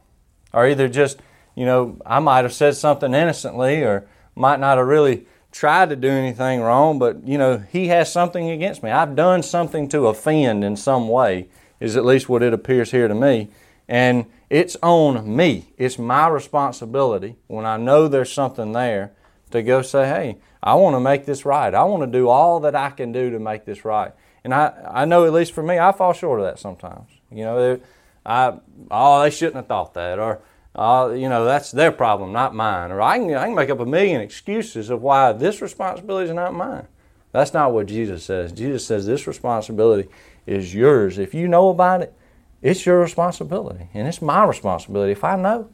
Or 0.53 0.67
either 0.67 0.88
just, 0.88 1.19
you 1.55 1.65
know, 1.65 1.97
I 2.05 2.19
might 2.19 2.43
have 2.43 2.53
said 2.53 2.75
something 2.75 3.13
innocently 3.13 3.83
or 3.83 4.07
might 4.35 4.59
not 4.59 4.77
have 4.77 4.88
really 4.88 5.25
tried 5.51 5.89
to 5.89 5.95
do 5.95 6.09
anything 6.09 6.61
wrong, 6.61 7.00
but, 7.00 7.27
you 7.27 7.38
know, 7.38 7.57
he 7.57 7.88
has 7.88 8.11
something 8.11 8.50
against 8.50 8.83
me. 8.83 8.91
I've 8.91 9.15
done 9.15 9.43
something 9.43 9.89
to 9.89 10.07
offend 10.07 10.63
in 10.63 10.75
some 10.75 11.09
way, 11.09 11.50
is 11.79 11.97
at 11.97 12.05
least 12.05 12.29
what 12.29 12.41
it 12.43 12.53
appears 12.53 12.91
here 12.91 13.07
to 13.07 13.15
me. 13.15 13.50
And 13.91 14.27
it's 14.50 14.77
on 14.81 15.36
me. 15.36 15.74
It's 15.77 16.00
my 16.00 16.29
responsibility 16.29 17.36
when 17.48 17.65
I 17.65 17.75
know 17.75 18.07
there's 18.07 18.31
something 18.31 18.71
there 18.71 19.12
to 19.51 19.62
go 19.62 19.81
say, 19.81 20.07
hey, 20.07 20.38
I 20.63 20.75
want 20.75 20.95
to 20.95 21.01
make 21.01 21.25
this 21.25 21.43
right. 21.43 21.75
I 21.75 21.83
want 21.83 22.01
to 22.01 22.07
do 22.07 22.29
all 22.29 22.62
that 22.62 22.74
I 22.74 22.91
can 22.91 23.12
do 23.12 23.29
to 23.31 23.38
make 23.38 23.65
this 23.65 23.83
right. 23.83 24.13
And 24.45 24.53
I, 24.53 24.71
I 24.89 25.03
know 25.03 25.25
at 25.25 25.33
least 25.33 25.51
for 25.51 25.62
me, 25.62 25.77
I 25.77 25.91
fall 25.91 26.13
short 26.13 26.39
of 26.39 26.45
that 26.45 26.57
sometimes. 26.57 27.10
You 27.29 27.43
know, 27.43 27.81
I, 28.25 28.60
oh, 28.89 29.24
they 29.24 29.29
shouldn't 29.29 29.57
have 29.57 29.67
thought 29.67 29.93
that, 29.95 30.19
or, 30.19 30.39
uh, 30.74 31.12
you 31.13 31.27
know, 31.27 31.43
that's 31.43 31.71
their 31.71 31.91
problem, 31.91 32.31
not 32.31 32.55
mine. 32.55 32.91
Or 32.91 33.01
I 33.01 33.17
can, 33.17 33.33
I 33.36 33.48
can 33.48 33.55
make 33.55 33.69
up 33.69 33.81
a 33.81 33.86
million 33.86 34.21
excuses 34.21 34.89
of 34.89 35.01
why 35.01 35.33
this 35.33 35.62
responsibility 35.62 36.29
is 36.29 36.36
not 36.36 36.53
mine. 36.53 36.88
That's 37.33 37.53
not 37.53 37.74
what 37.74 37.88
Jesus 37.88 38.24
says. 38.24 38.53
Jesus 38.53 38.86
says 38.86 39.05
this 39.05 39.27
responsibility 39.27 40.07
is 40.48 40.74
yours. 40.74 41.17
If 41.17 41.33
you 41.33 41.50
know 41.50 41.67
about 41.67 42.03
it, 42.03 42.13
it's 42.61 42.85
your 42.85 42.99
responsibility, 42.99 43.87
and 43.93 44.07
it's 44.07 44.21
my 44.21 44.43
responsibility. 44.45 45.11
If 45.11 45.23
I 45.23 45.35
know, 45.35 45.69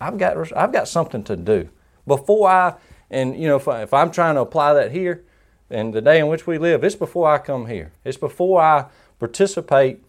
I've 0.00 0.18
got 0.18 0.52
I've 0.56 0.72
got 0.72 0.88
something 0.88 1.22
to 1.24 1.36
do 1.36 1.68
before 2.06 2.48
I. 2.48 2.74
And 3.08 3.40
you 3.40 3.46
know, 3.46 3.56
if, 3.56 3.68
I, 3.68 3.82
if 3.82 3.94
I'm 3.94 4.10
trying 4.10 4.34
to 4.34 4.40
apply 4.40 4.74
that 4.74 4.90
here, 4.90 5.24
and 5.70 5.94
the 5.94 6.00
day 6.00 6.18
in 6.18 6.26
which 6.26 6.46
we 6.46 6.58
live, 6.58 6.82
it's 6.82 6.96
before 6.96 7.30
I 7.30 7.38
come 7.38 7.66
here. 7.66 7.92
It's 8.04 8.16
before 8.16 8.60
I 8.60 8.86
participate 9.18 10.02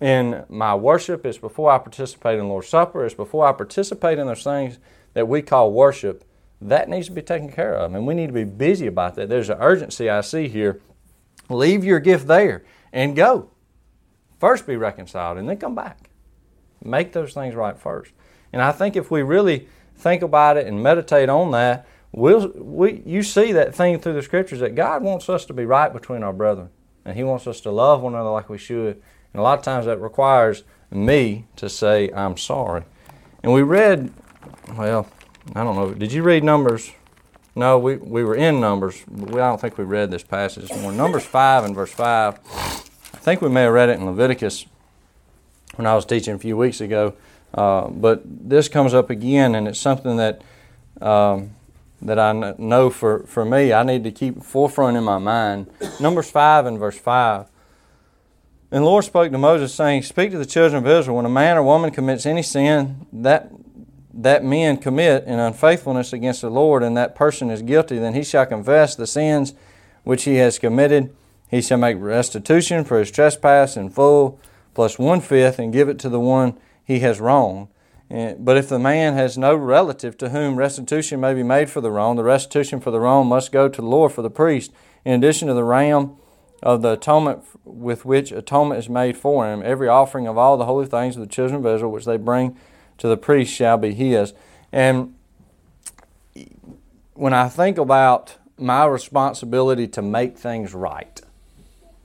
in 0.00 0.44
my 0.48 0.74
worship. 0.74 1.24
It's 1.24 1.38
before 1.38 1.70
I 1.70 1.78
participate 1.78 2.38
in 2.38 2.48
Lord's 2.48 2.68
Supper. 2.68 3.04
It's 3.04 3.14
before 3.14 3.46
I 3.46 3.52
participate 3.52 4.18
in 4.18 4.26
those 4.26 4.42
things 4.42 4.78
that 5.14 5.28
we 5.28 5.42
call 5.42 5.72
worship. 5.72 6.24
That 6.60 6.88
needs 6.88 7.06
to 7.06 7.12
be 7.12 7.22
taken 7.22 7.50
care 7.50 7.74
of, 7.74 7.94
and 7.94 8.06
we 8.06 8.14
need 8.14 8.26
to 8.26 8.32
be 8.32 8.44
busy 8.44 8.86
about 8.86 9.14
that. 9.14 9.28
There's 9.28 9.48
an 9.48 9.58
urgency 9.60 10.10
I 10.10 10.20
see 10.20 10.48
here. 10.48 10.80
Leave 11.48 11.84
your 11.84 12.00
gift 12.00 12.26
there 12.26 12.64
and 12.92 13.16
go. 13.16 13.50
First 14.40 14.66
be 14.66 14.76
reconciled 14.76 15.36
and 15.36 15.46
then 15.48 15.58
come 15.58 15.74
back. 15.74 16.08
Make 16.82 17.12
those 17.12 17.34
things 17.34 17.54
right 17.54 17.78
first. 17.78 18.12
And 18.54 18.62
I 18.62 18.72
think 18.72 18.96
if 18.96 19.10
we 19.10 19.22
really 19.22 19.68
think 19.94 20.22
about 20.22 20.56
it 20.56 20.66
and 20.66 20.82
meditate 20.82 21.28
on 21.28 21.50
that, 21.50 21.86
we'll, 22.10 22.48
we, 22.56 23.02
you 23.04 23.22
see 23.22 23.52
that 23.52 23.74
thing 23.74 24.00
through 24.00 24.14
the 24.14 24.22
scriptures 24.22 24.60
that 24.60 24.74
God 24.74 25.02
wants 25.02 25.28
us 25.28 25.44
to 25.44 25.52
be 25.52 25.66
right 25.66 25.92
between 25.92 26.22
our 26.22 26.32
brethren. 26.32 26.70
And 27.04 27.16
He 27.16 27.22
wants 27.22 27.46
us 27.46 27.60
to 27.60 27.70
love 27.70 28.00
one 28.00 28.14
another 28.14 28.30
like 28.30 28.48
we 28.48 28.56
should. 28.56 29.02
And 29.32 29.40
a 29.40 29.42
lot 29.42 29.58
of 29.58 29.64
times 29.64 29.84
that 29.84 30.00
requires 30.00 30.64
me 30.90 31.44
to 31.56 31.68
say, 31.68 32.10
I'm 32.10 32.38
sorry. 32.38 32.82
And 33.42 33.52
we 33.52 33.62
read, 33.62 34.10
well, 34.74 35.06
I 35.54 35.62
don't 35.62 35.76
know, 35.76 35.92
did 35.92 36.12
you 36.12 36.22
read 36.22 36.44
Numbers? 36.44 36.90
No, 37.54 37.78
we, 37.78 37.96
we 37.96 38.24
were 38.24 38.36
in 38.36 38.58
Numbers, 38.58 39.04
we, 39.06 39.34
I 39.34 39.48
don't 39.48 39.60
think 39.60 39.76
we 39.76 39.84
read 39.84 40.10
this 40.10 40.22
passage 40.22 40.70
more. 40.80 40.92
Numbers 40.92 41.24
5 41.24 41.64
and 41.64 41.74
verse 41.74 41.92
5. 41.92 42.89
I 43.14 43.18
think 43.18 43.40
we 43.40 43.48
may 43.48 43.62
have 43.62 43.72
read 43.72 43.88
it 43.88 43.98
in 43.98 44.06
Leviticus 44.06 44.66
when 45.76 45.86
I 45.86 45.94
was 45.94 46.04
teaching 46.04 46.34
a 46.34 46.38
few 46.38 46.56
weeks 46.56 46.80
ago. 46.80 47.14
Uh, 47.52 47.88
but 47.88 48.22
this 48.24 48.68
comes 48.68 48.94
up 48.94 49.10
again, 49.10 49.54
and 49.54 49.66
it's 49.66 49.80
something 49.80 50.16
that 50.16 50.42
um, 51.00 51.50
that 52.02 52.18
I 52.18 52.54
know 52.58 52.90
for, 52.90 53.24
for 53.24 53.44
me, 53.44 53.72
I 53.72 53.82
need 53.82 54.04
to 54.04 54.10
keep 54.10 54.42
forefront 54.42 54.96
in 54.96 55.04
my 55.04 55.18
mind. 55.18 55.70
Numbers 56.00 56.30
5 56.30 56.66
and 56.66 56.78
verse 56.78 56.98
5. 56.98 57.46
And 58.72 58.82
the 58.82 58.86
Lord 58.86 59.04
spoke 59.04 59.32
to 59.32 59.38
Moses, 59.38 59.74
saying, 59.74 60.02
Speak 60.02 60.30
to 60.30 60.38
the 60.38 60.46
children 60.46 60.84
of 60.84 60.90
Israel, 60.90 61.16
when 61.16 61.26
a 61.26 61.30
man 61.30 61.56
or 61.56 61.62
woman 61.62 61.90
commits 61.90 62.24
any 62.24 62.42
sin 62.42 63.06
that 63.12 63.50
that 64.12 64.44
men 64.44 64.76
commit 64.76 65.24
in 65.24 65.38
unfaithfulness 65.38 66.12
against 66.12 66.40
the 66.40 66.50
Lord, 66.50 66.82
and 66.82 66.96
that 66.96 67.14
person 67.14 67.48
is 67.48 67.62
guilty, 67.62 67.96
then 67.96 68.12
he 68.12 68.24
shall 68.24 68.44
confess 68.44 68.96
the 68.96 69.06
sins 69.06 69.54
which 70.02 70.24
he 70.24 70.34
has 70.36 70.58
committed, 70.58 71.14
he 71.50 71.60
shall 71.60 71.78
make 71.78 71.96
restitution 71.98 72.84
for 72.84 72.98
his 72.98 73.10
trespass 73.10 73.76
in 73.76 73.90
full, 73.90 74.38
plus 74.72 74.98
one 74.98 75.20
fifth, 75.20 75.58
and 75.58 75.72
give 75.72 75.88
it 75.88 75.98
to 75.98 76.08
the 76.08 76.20
one 76.20 76.56
he 76.84 77.00
has 77.00 77.20
wronged. 77.20 77.68
But 78.08 78.56
if 78.56 78.68
the 78.68 78.78
man 78.78 79.14
has 79.14 79.38
no 79.38 79.54
relative 79.54 80.18
to 80.18 80.30
whom 80.30 80.56
restitution 80.56 81.20
may 81.20 81.34
be 81.34 81.42
made 81.42 81.70
for 81.70 81.80
the 81.80 81.90
wrong, 81.90 82.16
the 82.16 82.24
restitution 82.24 82.80
for 82.80 82.90
the 82.90 83.00
wrong 83.00 83.26
must 83.26 83.52
go 83.52 83.68
to 83.68 83.80
the 83.80 83.86
Lord 83.86 84.12
for 84.12 84.22
the 84.22 84.30
priest, 84.30 84.72
in 85.04 85.12
addition 85.12 85.48
to 85.48 85.54
the 85.54 85.64
ram 85.64 86.16
of 86.62 86.82
the 86.82 86.92
atonement 86.92 87.42
with 87.64 88.04
which 88.04 88.32
atonement 88.32 88.78
is 88.78 88.88
made 88.88 89.16
for 89.16 89.46
him. 89.46 89.62
Every 89.64 89.88
offering 89.88 90.26
of 90.26 90.36
all 90.36 90.56
the 90.56 90.66
holy 90.66 90.86
things 90.86 91.16
of 91.16 91.20
the 91.20 91.28
children 91.28 91.64
of 91.64 91.74
Israel 91.74 91.92
which 91.92 92.04
they 92.04 92.16
bring 92.16 92.56
to 92.98 93.08
the 93.08 93.16
priest 93.16 93.54
shall 93.54 93.78
be 93.78 93.94
his. 93.94 94.34
And 94.72 95.14
when 97.14 97.32
I 97.32 97.48
think 97.48 97.78
about 97.78 98.36
my 98.58 98.84
responsibility 98.84 99.88
to 99.88 100.02
make 100.02 100.36
things 100.36 100.74
right, 100.74 101.20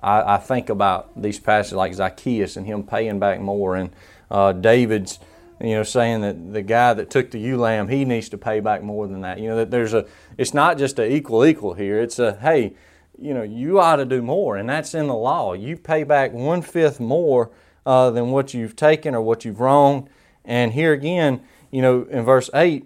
I, 0.02 0.36
I 0.36 0.38
think 0.38 0.70
about 0.70 1.22
these 1.22 1.40
passages 1.40 1.74
like 1.74 1.94
Zacchaeus 1.94 2.58
and 2.58 2.66
him 2.66 2.84
paying 2.84 3.20
back 3.20 3.40
more, 3.40 3.75
and 3.75 3.92
uh, 4.30 4.54
David's, 4.54 5.20
you 5.62 5.75
know, 5.75 5.84
saying 5.84 6.22
that 6.22 6.54
the 6.54 6.62
guy 6.62 6.94
that 6.94 7.10
took 7.10 7.32
the 7.32 7.40
ewe 7.40 7.58
lamb, 7.58 7.88
he 7.88 8.06
needs 8.06 8.30
to 8.30 8.38
pay 8.38 8.60
back 8.60 8.84
more 8.84 9.08
than 9.08 9.22
that. 9.22 9.40
You 9.40 9.50
know, 9.50 9.56
that 9.58 9.72
there's 9.72 9.94
a, 9.94 10.06
it's 10.38 10.54
not 10.54 10.78
just 10.78 11.00
a 11.00 11.12
equal 11.12 11.46
equal 11.46 11.74
here. 11.74 12.00
It's 12.00 12.20
a, 12.20 12.38
hey, 12.38 12.75
you 13.20 13.34
know, 13.34 13.44
you 13.44 13.80
ought 13.80 13.98
to 13.98 14.06
do 14.06 14.22
more, 14.22 14.58
and 14.58 14.70
that's 14.70 14.94
in 14.94 15.08
the 15.08 15.16
law. 15.16 15.54
You 15.54 15.78
pay 15.78 16.04
back 16.04 16.34
one 16.34 16.62
fifth 16.62 17.00
more 17.00 17.52
uh, 17.86 18.10
than 18.12 18.32
what 18.32 18.54
you've 18.54 18.75
taken 18.75 19.16
or 19.16 19.22
what 19.22 19.46
you've 19.46 19.60
wronged. 19.60 20.10
And 20.44 20.74
here 20.74 20.94
again, 20.94 21.42
you 21.72 21.82
know, 21.82 22.04
in 22.04 22.24
verse 22.24 22.50
8, 22.54 22.86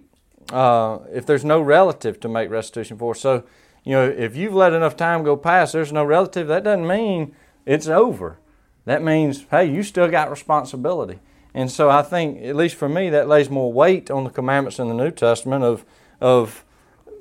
uh, 0.52 0.98
if 1.12 1.26
there's 1.26 1.44
no 1.44 1.60
relative 1.60 2.20
to 2.20 2.28
make 2.28 2.50
restitution 2.50 2.98
for. 2.98 3.14
So, 3.14 3.44
you 3.84 3.92
know, 3.92 4.04
if 4.08 4.36
you've 4.36 4.54
let 4.54 4.72
enough 4.72 4.96
time 4.96 5.22
go 5.24 5.36
past, 5.36 5.72
there's 5.72 5.92
no 5.92 6.04
relative, 6.04 6.48
that 6.48 6.64
doesn't 6.64 6.86
mean 6.86 7.34
it's 7.66 7.88
over. 7.88 8.38
That 8.84 9.02
means, 9.02 9.46
hey, 9.50 9.66
you 9.66 9.82
still 9.82 10.08
got 10.08 10.30
responsibility. 10.30 11.18
And 11.54 11.70
so 11.70 11.90
I 11.90 12.02
think, 12.02 12.42
at 12.42 12.56
least 12.56 12.76
for 12.76 12.88
me, 12.88 13.10
that 13.10 13.28
lays 13.28 13.50
more 13.50 13.72
weight 13.72 14.10
on 14.10 14.24
the 14.24 14.30
commandments 14.30 14.78
in 14.78 14.88
the 14.88 14.94
New 14.94 15.10
Testament 15.10 15.64
of, 15.64 15.84
of 16.20 16.64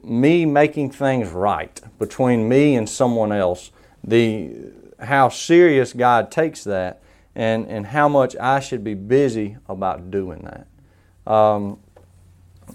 me 0.03 0.45
making 0.45 0.91
things 0.91 1.29
right 1.31 1.81
between 1.97 2.47
me 2.47 2.75
and 2.75 2.87
someone 2.87 3.31
else. 3.31 3.71
The, 4.03 4.51
how 4.99 5.29
serious 5.29 5.93
God 5.93 6.31
takes 6.31 6.63
that 6.65 7.01
and, 7.35 7.67
and 7.67 7.87
how 7.87 8.07
much 8.07 8.35
I 8.37 8.59
should 8.59 8.83
be 8.83 8.93
busy 8.93 9.57
about 9.67 10.11
doing 10.11 10.39
that. 10.43 11.31
Um, 11.31 11.79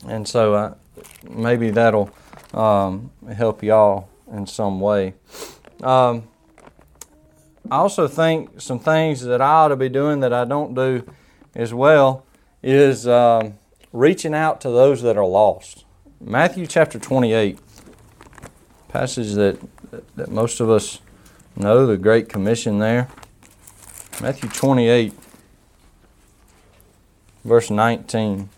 and 0.06 0.26
so 0.26 0.54
uh, 0.54 0.74
maybe 1.28 1.70
that'll 1.70 2.10
um, 2.54 3.11
help 3.34 3.62
y'all 3.62 4.08
in 4.32 4.46
some 4.46 4.80
way. 4.80 5.14
Um, 5.82 6.28
I 7.70 7.76
also 7.76 8.06
think 8.08 8.61
some 8.61 8.78
things 8.78 9.23
that 9.23 9.40
I 9.40 9.46
ought 9.46 9.68
to 9.68 9.76
be 9.76 9.88
doing 9.88 10.20
that 10.20 10.32
I 10.32 10.44
don't 10.44 10.75
do 10.75 11.06
as 11.54 11.73
well 11.75 12.25
is 12.62 13.06
um, 13.08 13.54
reaching 13.92 14.34
out 14.34 14.61
to 14.62 14.70
those 14.70 15.02
that 15.02 15.16
are 15.16 15.26
lost. 15.26 15.84
Matthew 16.20 16.66
chapter 16.66 16.99
28, 16.99 17.58
passage 18.88 19.32
that, 19.34 19.58
that 20.16 20.30
most 20.30 20.61
of 20.61 20.70
us 20.70 21.00
know, 21.56 21.87
the 21.87 21.96
Great 21.96 22.28
Commission 22.28 22.78
there. 22.78 23.08
Matthew 24.20 24.49
28, 24.49 25.12
verse 27.44 27.70
19. 27.70 28.49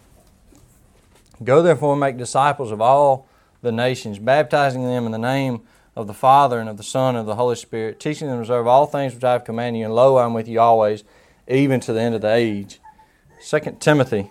Go 1.44 1.62
therefore 1.62 1.92
and 1.92 2.00
make 2.00 2.16
disciples 2.16 2.70
of 2.70 2.80
all 2.80 3.28
the 3.62 3.72
nations, 3.72 4.18
baptizing 4.18 4.84
them 4.84 5.06
in 5.06 5.12
the 5.12 5.18
name 5.18 5.62
of 5.94 6.06
the 6.06 6.14
Father 6.14 6.60
and 6.60 6.68
of 6.68 6.76
the 6.76 6.82
Son 6.82 7.16
and 7.16 7.20
of 7.20 7.26
the 7.26 7.36
Holy 7.36 7.56
Spirit, 7.56 7.98
teaching 7.98 8.28
them 8.28 8.36
to 8.36 8.40
observe 8.42 8.66
all 8.66 8.86
things 8.86 9.14
which 9.14 9.24
I 9.24 9.32
have 9.32 9.44
commanded 9.44 9.78
you, 9.80 9.86
and 9.86 9.94
lo, 9.94 10.16
I 10.16 10.26
am 10.26 10.34
with 10.34 10.46
you 10.46 10.60
always, 10.60 11.04
even 11.48 11.80
to 11.80 11.92
the 11.92 12.00
end 12.00 12.14
of 12.14 12.20
the 12.20 12.32
age. 12.32 12.80
2 13.46 13.76
Timothy. 13.80 14.30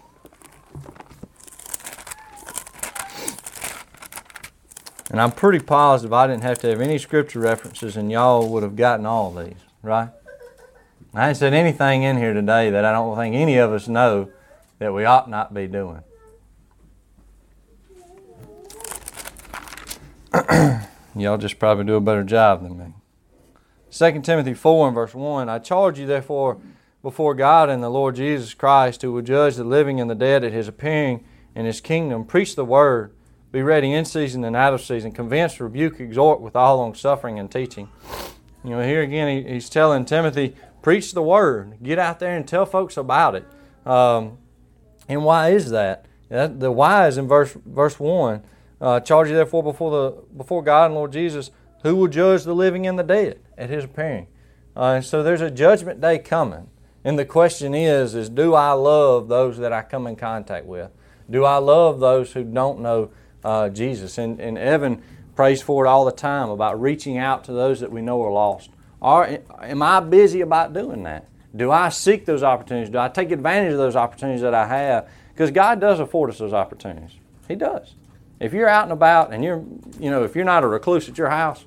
And 5.10 5.22
I'm 5.22 5.32
pretty 5.32 5.60
positive 5.60 6.12
I 6.12 6.28
didn't 6.28 6.44
have 6.44 6.60
to 6.60 6.68
have 6.68 6.82
any 6.82 6.98
scripture 6.98 7.40
references, 7.40 7.96
and 7.96 8.12
y'all 8.12 8.50
would 8.50 8.64
have 8.64 8.76
gotten 8.76 9.06
all 9.06 9.32
these, 9.32 9.56
right? 9.82 10.10
I 11.14 11.22
haven't 11.22 11.36
said 11.36 11.54
anything 11.54 12.04
in 12.04 12.18
here 12.18 12.34
today 12.34 12.70
that 12.72 12.84
I 12.84 12.92
don't 12.92 13.16
think 13.16 13.36
any 13.36 13.58
of 13.58 13.72
us 13.72 13.88
know 13.88 14.30
that 14.80 14.94
we 14.94 15.06
ought 15.06 15.30
not 15.30 15.54
be 15.54 15.68
doing. 15.68 16.04
Y'all 21.16 21.38
just 21.38 21.60
probably 21.60 21.86
do 21.86 21.96
a 21.96 22.02
better 22.02 22.24
job 22.24 22.62
than 22.62 22.78
me. 22.78 22.94
2 23.92 24.22
Timothy 24.22 24.54
4 24.54 24.88
and 24.88 24.96
verse 24.96 25.14
1 25.14 25.48
I 25.48 25.60
charge 25.60 25.98
you, 25.98 26.06
therefore, 26.06 26.58
before 27.02 27.34
God 27.34 27.70
and 27.70 27.82
the 27.82 27.90
Lord 27.90 28.16
Jesus 28.16 28.54
Christ, 28.54 29.02
who 29.02 29.14
will 29.14 29.22
judge 29.22 29.56
the 29.56 29.64
living 29.64 30.02
and 30.02 30.10
the 30.10 30.16
dead 30.16 30.44
at 30.44 30.52
his 30.52 30.68
appearing 30.68 31.24
in 31.56 31.66
his 31.66 31.80
kingdom, 31.80 32.26
preach 32.26 32.56
the 32.56 32.66
word, 32.66 33.14
be 33.52 33.62
ready 33.62 33.94
in 33.94 34.04
season 34.04 34.44
and 34.44 34.56
out 34.56 34.74
of 34.74 34.82
season, 34.82 35.14
convince, 35.14 35.62
rebuke, 35.62 36.02
exhort 36.02 36.42
with 36.42 36.56
all 36.56 36.78
long 36.78 36.94
suffering 36.94 37.40
and 37.40 37.50
teaching. 37.50 37.88
You 38.66 38.72
know, 38.72 38.82
here 38.82 39.02
again, 39.02 39.48
he's 39.48 39.70
telling 39.70 40.04
Timothy, 40.04 40.56
preach 40.82 41.14
the 41.14 41.22
word, 41.22 41.78
get 41.82 41.98
out 41.98 42.20
there 42.20 42.36
and 42.36 42.46
tell 42.46 42.66
folks 42.66 42.98
about 42.98 43.36
it. 43.36 43.46
Um, 43.86 44.40
and 45.08 45.24
why 45.24 45.52
is 45.52 45.70
that? 45.70 46.06
The 46.30 46.72
why 46.72 47.08
is 47.08 47.18
in 47.18 47.28
verse 47.28 47.56
verse 47.66 48.00
1. 48.00 48.42
Uh, 48.82 49.00
charge 49.00 49.30
you 49.30 49.36
therefore 49.36 49.64
before 49.64 49.92
the 49.92 50.22
before 50.36 50.62
God 50.64 50.88
and 50.88 50.96
Lord 50.96 51.12
Jesus, 51.12 51.52
who 51.84 51.96
will 51.96 52.08
judge 52.08 52.44
the 52.44 52.54
living 52.54 52.86
and 52.86 53.00
the 53.00 53.04
dead 53.04 53.40
at 53.58 53.70
His 53.70 53.86
appearing. 53.86 54.28
Uh, 54.76 55.00
so 55.02 55.24
there's 55.24 55.42
a 55.42 55.50
judgment 55.52 56.02
day 56.02 56.20
coming, 56.20 56.68
and 57.04 57.18
the 57.18 57.26
question 57.26 57.74
is: 57.74 58.16
is 58.16 58.30
do 58.30 58.54
I 58.54 58.72
love 58.74 59.28
those 59.28 59.58
that 59.60 59.72
I 59.72 59.82
come 59.82 60.08
in 60.08 60.16
contact 60.16 60.66
with? 60.66 60.92
Do 61.30 61.46
I 61.46 61.58
love 61.58 62.00
those 62.00 62.34
who 62.34 62.44
don't 62.44 62.82
know 62.82 63.12
uh, 63.44 63.70
Jesus? 63.70 64.18
And, 64.18 64.40
and 64.40 64.58
Evan 64.58 65.02
prays 65.36 65.62
for 65.62 65.86
it 65.86 65.90
all 65.90 66.06
the 66.06 66.12
time 66.12 66.50
about 66.50 66.80
reaching 66.80 67.18
out 67.18 67.44
to 67.46 67.54
those 67.54 67.80
that 67.80 67.92
we 67.92 68.02
know 68.02 68.22
are 68.24 68.32
lost. 68.32 68.70
Are, 69.02 69.40
am 69.62 69.82
I 69.82 70.00
busy 70.00 70.42
about 70.42 70.74
doing 70.74 71.04
that? 71.04 71.28
Do 71.56 71.72
I 71.72 71.90
seek 71.90 72.26
those 72.26 72.44
opportunities? 72.44 72.90
Do 72.90 73.00
I 73.00 73.08
take 73.08 73.32
advantage 73.32 73.72
of 73.72 73.78
those 73.78 73.96
opportunities 73.96 74.42
that 74.42 74.54
I 74.54 74.68
have? 74.68 75.10
Because 75.34 75.52
God 75.52 75.80
does 75.80 76.00
afford 76.00 76.30
us 76.30 76.40
those 76.40 76.54
opportunities. 76.54 77.18
He 77.48 77.56
does. 77.56 77.96
If 78.40 78.54
you're 78.54 78.68
out 78.68 78.84
and 78.84 78.92
about 78.92 79.34
and 79.34 79.44
you're, 79.44 79.64
you 80.00 80.10
know, 80.10 80.24
if 80.24 80.36
you're 80.36 80.46
not 80.46 80.64
a 80.64 80.68
recluse 80.68 81.08
at 81.08 81.18
your 81.18 81.30
house, 81.30 81.66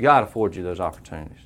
God 0.00 0.22
affords 0.22 0.56
you 0.56 0.62
those 0.62 0.80
opportunities. 0.80 1.38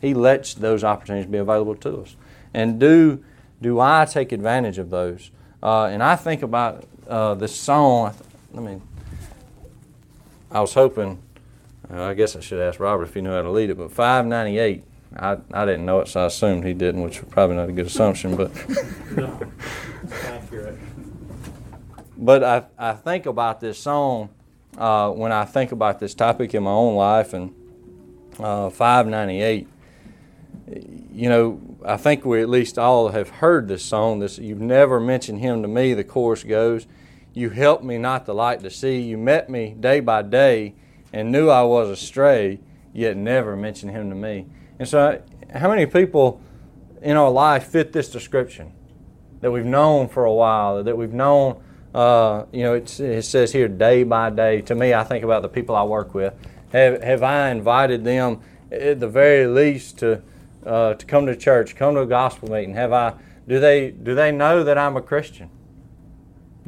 He 0.00 0.14
lets 0.14 0.54
those 0.54 0.84
opportunities 0.84 1.30
be 1.30 1.38
available 1.38 1.74
to 1.76 2.02
us. 2.02 2.16
And 2.54 2.78
do 2.78 3.24
do 3.60 3.80
I 3.80 4.04
take 4.04 4.30
advantage 4.32 4.78
of 4.78 4.90
those? 4.90 5.30
Uh, 5.62 5.86
and 5.86 6.02
I 6.02 6.14
think 6.14 6.42
about 6.42 6.84
uh, 7.08 7.34
this 7.34 7.54
song. 7.54 8.14
I 8.56 8.60
mean, 8.60 8.82
I 10.50 10.60
was 10.60 10.74
hoping. 10.74 11.18
Uh, 11.90 12.04
I 12.04 12.14
guess 12.14 12.36
I 12.36 12.40
should 12.40 12.60
ask 12.60 12.78
Robert 12.78 13.04
if 13.04 13.14
he 13.14 13.20
knew 13.20 13.30
how 13.30 13.42
to 13.42 13.50
lead 13.50 13.70
it. 13.70 13.78
But 13.78 13.90
598. 13.90 14.84
I, 15.16 15.38
I 15.52 15.64
didn't 15.64 15.86
know 15.86 16.00
it, 16.00 16.08
so 16.08 16.22
I 16.22 16.26
assumed 16.26 16.64
he 16.64 16.74
didn't, 16.74 17.00
which 17.02 17.22
was 17.22 17.30
probably 17.30 17.56
not 17.56 17.70
a 17.70 17.72
good 17.72 17.86
assumption. 17.86 18.36
But 18.36 18.52
no, 19.16 19.40
accurate 20.24 20.78
but 22.18 22.42
I, 22.42 22.64
I 22.76 22.92
think 22.94 23.26
about 23.26 23.60
this 23.60 23.78
song 23.78 24.30
uh, 24.76 25.10
when 25.10 25.30
I 25.30 25.44
think 25.44 25.70
about 25.70 26.00
this 26.00 26.14
topic 26.14 26.52
in 26.52 26.64
my 26.64 26.70
own 26.70 26.96
life 26.96 27.32
and 27.32 27.54
uh, 28.40 28.70
598. 28.70 29.68
You 31.12 31.28
know, 31.28 31.60
I 31.84 31.96
think 31.96 32.24
we 32.24 32.42
at 32.42 32.48
least 32.48 32.78
all 32.78 33.08
have 33.10 33.28
heard 33.28 33.68
this 33.68 33.84
song. 33.84 34.18
This 34.18 34.38
you've 34.38 34.60
never 34.60 35.00
mentioned 35.00 35.38
him 35.40 35.62
to 35.62 35.68
me. 35.68 35.94
The 35.94 36.04
chorus 36.04 36.42
goes, 36.42 36.86
"You 37.32 37.50
helped 37.50 37.84
me 37.84 37.96
not 37.98 38.26
the 38.26 38.34
light 38.34 38.60
to 38.60 38.70
see. 38.70 39.00
You 39.00 39.16
met 39.16 39.48
me 39.48 39.74
day 39.78 40.00
by 40.00 40.22
day, 40.22 40.74
and 41.12 41.32
knew 41.32 41.48
I 41.48 41.62
was 41.62 41.88
astray, 41.88 42.60
yet 42.92 43.16
never 43.16 43.56
mentioned 43.56 43.92
him 43.92 44.10
to 44.10 44.16
me." 44.16 44.46
And 44.78 44.86
so, 44.86 45.22
how 45.54 45.68
many 45.70 45.86
people 45.86 46.40
in 47.00 47.16
our 47.16 47.30
life 47.30 47.64
fit 47.64 47.92
this 47.92 48.10
description 48.10 48.72
that 49.40 49.50
we've 49.50 49.64
known 49.64 50.08
for 50.08 50.24
a 50.24 50.32
while, 50.32 50.84
that 50.84 50.96
we've 50.96 51.14
known 51.14 51.62
uh, 51.98 52.46
you 52.52 52.62
know, 52.62 52.74
it 52.74 52.88
says 53.24 53.52
here 53.52 53.66
day 53.66 54.04
by 54.04 54.30
day. 54.30 54.60
To 54.62 54.74
me, 54.76 54.94
I 54.94 55.02
think 55.02 55.24
about 55.24 55.42
the 55.42 55.48
people 55.48 55.74
I 55.74 55.82
work 55.82 56.14
with. 56.14 56.32
Have, 56.70 57.02
have 57.02 57.24
I 57.24 57.50
invited 57.50 58.04
them 58.04 58.40
at 58.70 59.00
the 59.00 59.08
very 59.08 59.48
least 59.48 59.98
to 59.98 60.22
uh, 60.64 60.94
to 60.94 61.06
come 61.06 61.26
to 61.26 61.34
church, 61.34 61.74
come 61.74 61.94
to 61.94 62.02
a 62.02 62.06
gospel 62.06 62.52
meeting? 62.52 62.74
Have 62.74 62.92
I? 62.92 63.14
Do 63.48 63.58
they 63.58 63.90
do 63.90 64.14
they 64.14 64.30
know 64.30 64.62
that 64.62 64.78
I'm 64.78 64.96
a 64.96 65.02
Christian? 65.02 65.50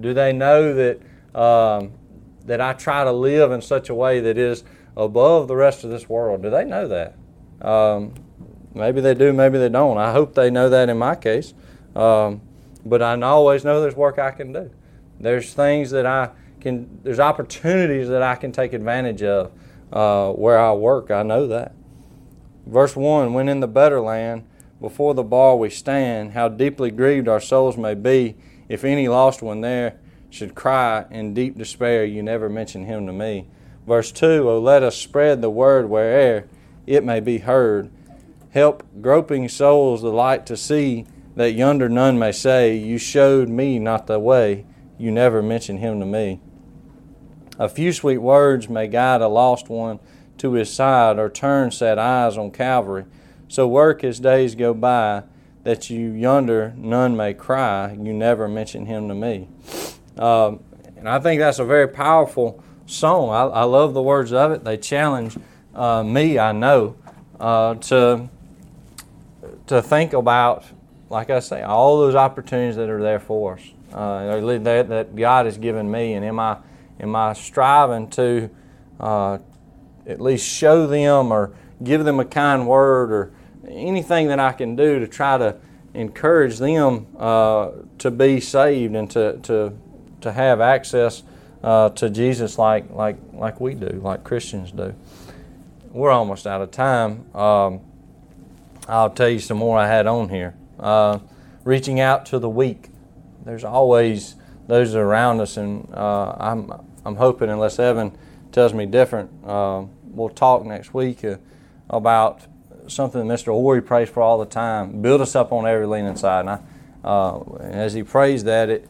Do 0.00 0.12
they 0.14 0.32
know 0.32 0.74
that 0.74 1.00
um, 1.40 1.92
that 2.46 2.60
I 2.60 2.72
try 2.72 3.04
to 3.04 3.12
live 3.12 3.52
in 3.52 3.62
such 3.62 3.88
a 3.88 3.94
way 3.94 4.18
that 4.18 4.36
is 4.36 4.64
above 4.96 5.46
the 5.46 5.54
rest 5.54 5.84
of 5.84 5.90
this 5.90 6.08
world? 6.08 6.42
Do 6.42 6.50
they 6.50 6.64
know 6.64 6.88
that? 6.88 7.14
Um, 7.64 8.14
maybe 8.74 9.00
they 9.00 9.14
do, 9.14 9.32
maybe 9.32 9.58
they 9.58 9.68
don't. 9.68 9.96
I 9.96 10.10
hope 10.10 10.34
they 10.34 10.50
know 10.50 10.68
that 10.70 10.88
in 10.88 10.98
my 10.98 11.14
case. 11.14 11.54
Um, 11.94 12.40
but 12.84 13.00
I 13.00 13.20
always 13.20 13.64
know 13.64 13.80
there's 13.80 13.94
work 13.94 14.18
I 14.18 14.32
can 14.32 14.52
do. 14.52 14.72
There's 15.20 15.52
things 15.52 15.90
that 15.90 16.06
I 16.06 16.30
can, 16.60 17.00
there's 17.02 17.20
opportunities 17.20 18.08
that 18.08 18.22
I 18.22 18.34
can 18.34 18.52
take 18.52 18.72
advantage 18.72 19.22
of 19.22 19.52
uh, 19.92 20.32
where 20.32 20.58
I 20.58 20.72
work. 20.72 21.10
I 21.10 21.22
know 21.22 21.46
that. 21.48 21.74
Verse 22.66 22.96
1 22.96 23.32
When 23.32 23.48
in 23.48 23.60
the 23.60 23.68
better 23.68 24.00
land, 24.00 24.46
before 24.80 25.14
the 25.14 25.22
bar 25.22 25.56
we 25.56 25.70
stand, 25.70 26.32
how 26.32 26.48
deeply 26.48 26.90
grieved 26.90 27.28
our 27.28 27.40
souls 27.40 27.76
may 27.76 27.94
be 27.94 28.36
if 28.68 28.84
any 28.84 29.08
lost 29.08 29.42
one 29.42 29.60
there 29.60 29.98
should 30.30 30.54
cry 30.54 31.04
in 31.10 31.34
deep 31.34 31.58
despair, 31.58 32.04
You 32.04 32.22
never 32.22 32.48
mention 32.48 32.86
him 32.86 33.06
to 33.06 33.12
me. 33.12 33.48
Verse 33.86 34.12
2 34.12 34.48
Oh, 34.48 34.60
let 34.60 34.82
us 34.82 34.96
spread 34.96 35.42
the 35.42 35.50
word 35.50 35.90
where'er 35.90 36.48
it 36.86 37.04
may 37.04 37.20
be 37.20 37.38
heard. 37.38 37.90
Help 38.50 38.84
groping 39.00 39.48
souls 39.48 40.02
the 40.02 40.10
light 40.10 40.46
to 40.46 40.56
see, 40.56 41.06
that 41.36 41.52
yonder 41.52 41.88
none 41.88 42.18
may 42.18 42.32
say, 42.32 42.76
You 42.76 42.96
showed 42.98 43.48
me 43.48 43.78
not 43.78 44.06
the 44.06 44.18
way, 44.18 44.64
you 45.00 45.10
never 45.10 45.42
mention 45.42 45.78
him 45.78 45.98
to 46.00 46.06
me. 46.06 46.40
A 47.58 47.68
few 47.68 47.92
sweet 47.92 48.18
words 48.18 48.68
may 48.68 48.86
guide 48.86 49.20
a 49.20 49.28
lost 49.28 49.68
one 49.68 49.98
to 50.38 50.52
his 50.52 50.72
side 50.72 51.18
or 51.18 51.28
turn 51.28 51.70
sad 51.70 51.98
eyes 51.98 52.38
on 52.38 52.50
Calvary. 52.50 53.04
So 53.48 53.66
work 53.66 54.04
as 54.04 54.20
days 54.20 54.54
go 54.54 54.74
by, 54.74 55.24
that 55.62 55.90
you 55.90 56.12
yonder 56.12 56.72
none 56.76 57.16
may 57.16 57.34
cry, 57.34 57.92
you 57.92 58.12
never 58.12 58.48
mention 58.48 58.86
him 58.86 59.08
to 59.08 59.14
me. 59.14 59.48
Um, 60.16 60.60
and 60.96 61.08
I 61.08 61.18
think 61.18 61.40
that's 61.40 61.58
a 61.58 61.64
very 61.64 61.88
powerful 61.88 62.62
song. 62.86 63.30
I, 63.30 63.60
I 63.60 63.62
love 63.64 63.94
the 63.94 64.02
words 64.02 64.32
of 64.32 64.52
it. 64.52 64.64
They 64.64 64.76
challenge 64.76 65.36
uh, 65.74 66.02
me, 66.02 66.38
I 66.38 66.52
know, 66.52 66.96
uh, 67.38 67.74
to 67.74 68.28
to 69.66 69.80
think 69.80 70.12
about, 70.12 70.64
like 71.10 71.30
I 71.30 71.40
say, 71.40 71.62
all 71.62 72.00
those 72.00 72.14
opportunities 72.14 72.76
that 72.76 72.88
are 72.88 73.00
there 73.00 73.20
for 73.20 73.54
us, 73.54 73.62
uh, 73.92 74.40
that, 74.40 74.88
that 74.88 75.16
God 75.16 75.46
has 75.46 75.58
given 75.58 75.90
me, 75.90 76.14
and 76.14 76.24
am 76.24 76.38
I 76.38 76.58
am 77.00 77.16
I 77.16 77.32
striving 77.32 78.08
to 78.10 78.50
uh, 78.98 79.38
at 80.06 80.20
least 80.20 80.46
show 80.46 80.86
them 80.86 81.32
or 81.32 81.54
give 81.82 82.04
them 82.04 82.20
a 82.20 82.24
kind 82.24 82.66
word 82.66 83.10
or 83.10 83.32
anything 83.66 84.28
that 84.28 84.38
I 84.38 84.52
can 84.52 84.76
do 84.76 84.98
to 84.98 85.08
try 85.08 85.38
to 85.38 85.56
encourage 85.94 86.58
them 86.58 87.06
uh, 87.18 87.70
to 87.98 88.10
be 88.10 88.40
saved 88.40 88.94
and 88.94 89.10
to, 89.10 89.38
to, 89.38 89.72
to 90.20 90.32
have 90.32 90.60
access 90.60 91.22
uh, 91.62 91.88
to 91.90 92.10
Jesus 92.10 92.58
like, 92.58 92.90
like, 92.90 93.16
like 93.32 93.60
we 93.60 93.74
do, 93.74 94.00
like 94.02 94.24
Christians 94.24 94.72
do. 94.72 94.94
We're 95.90 96.10
almost 96.10 96.46
out 96.46 96.60
of 96.60 96.70
time. 96.70 97.34
Um, 97.34 97.80
I'll 98.88 99.10
tell 99.10 99.28
you 99.28 99.40
some 99.40 99.58
more 99.58 99.78
I 99.78 99.86
had 99.86 100.06
on 100.06 100.28
here. 100.28 100.54
Uh, 100.78 101.18
reaching 101.64 102.00
out 102.00 102.26
to 102.26 102.38
the 102.38 102.48
weak. 102.48 102.89
There's 103.44 103.64
always 103.64 104.36
those 104.66 104.94
around 104.94 105.40
us, 105.40 105.56
and 105.56 105.92
uh, 105.92 106.36
I'm, 106.38 106.72
I'm 107.04 107.16
hoping, 107.16 107.50
unless 107.50 107.78
Evan 107.78 108.16
tells 108.52 108.74
me 108.74 108.86
different, 108.86 109.30
uh, 109.44 109.84
we'll 110.04 110.28
talk 110.28 110.64
next 110.64 110.92
week 110.94 111.24
uh, 111.24 111.36
about 111.88 112.42
something 112.86 113.26
that 113.26 113.32
Mr. 113.32 113.52
Ori 113.52 113.80
prays 113.80 114.08
for 114.08 114.22
all 114.22 114.38
the 114.38 114.46
time. 114.46 115.02
Build 115.02 115.20
us 115.20 115.34
up 115.34 115.52
on 115.52 115.66
every 115.66 115.86
leaning 115.86 116.16
side. 116.16 116.40
And, 116.40 116.50
I, 116.50 116.60
uh, 117.02 117.40
as 117.60 117.94
he 117.94 118.02
prays 118.02 118.44
that, 118.44 118.68
it, 118.68 118.88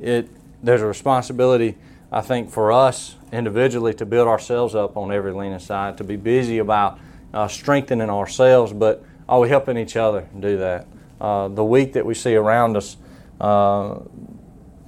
it, 0.00 0.28
there's 0.62 0.82
a 0.82 0.86
responsibility, 0.86 1.76
I 2.12 2.20
think, 2.20 2.50
for 2.50 2.72
us 2.72 3.16
individually 3.32 3.94
to 3.94 4.06
build 4.06 4.28
ourselves 4.28 4.74
up 4.74 4.96
on 4.96 5.12
every 5.12 5.32
leaning 5.32 5.58
side, 5.58 5.98
to 5.98 6.04
be 6.04 6.16
busy 6.16 6.58
about 6.58 6.98
uh, 7.34 7.48
strengthening 7.48 8.10
ourselves, 8.10 8.72
but 8.72 9.04
are 9.28 9.40
we 9.40 9.48
helping 9.48 9.76
each 9.76 9.96
other 9.96 10.26
do 10.38 10.56
that? 10.58 10.86
Uh, 11.20 11.48
the 11.48 11.64
weak 11.64 11.92
that 11.94 12.06
we 12.06 12.14
see 12.14 12.34
around 12.34 12.76
us, 12.76 12.96
uh, 13.40 14.00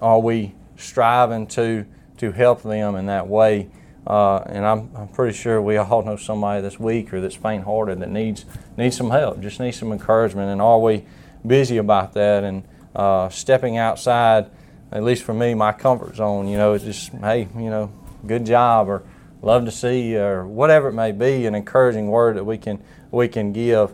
are 0.01 0.21
we 0.21 0.55
striving 0.77 1.47
to, 1.49 1.87
to 2.19 2.33
help 2.33 2.63
them 2.63 2.97
in 2.97 3.07
that 3.07 3.29
way? 3.29 3.69
Uh, 4.07 4.39
and 4.47 4.65
I'm, 4.65 4.91
I'm 4.97 5.09
pretty 5.09 5.37
sure 5.37 5.61
we 5.61 5.77
all 5.77 6.03
know 6.03 6.17
somebody 6.17 6.63
that's 6.63 6.81
weak 6.81 7.13
or 7.13 7.21
that's 7.21 7.35
faint 7.35 7.65
hearted 7.65 8.01
that 8.01 8.11
needs, 8.11 8.45
needs 8.77 8.97
some 8.97 9.11
help, 9.11 9.41
just 9.41 9.61
needs 9.61 9.79
some 9.79 9.93
encouragement. 9.93 10.51
And 10.51 10.61
are 10.61 10.81
we 10.81 11.05
busy 11.47 11.77
about 11.77 12.15
that 12.15 12.43
and 12.43 12.65
uh, 12.95 13.29
stepping 13.29 13.77
outside, 13.77 14.51
at 14.91 15.05
least 15.05 15.23
for 15.23 15.35
me, 15.35 15.55
my 15.55 15.73
comfort 15.73 16.17
zone? 16.17 16.49
You 16.49 16.57
know, 16.57 16.73
it's 16.73 16.85
just, 16.85 17.13
hey, 17.13 17.49
you 17.55 17.71
know, 17.71 17.93
good 18.27 18.47
job 18.47 18.89
or 18.89 19.03
love 19.43 19.65
to 19.67 19.71
see 19.71 20.11
you 20.11 20.21
or 20.21 20.47
whatever 20.47 20.89
it 20.89 20.95
may 20.95 21.13
be, 21.13 21.47
an 21.47 21.55
encouraging 21.55 22.09
word 22.09 22.37
that 22.37 22.45
we 22.45 22.59
can, 22.59 22.83
we 23.11 23.29
can 23.29 23.53
give. 23.53 23.93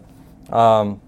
Um, 0.51 1.01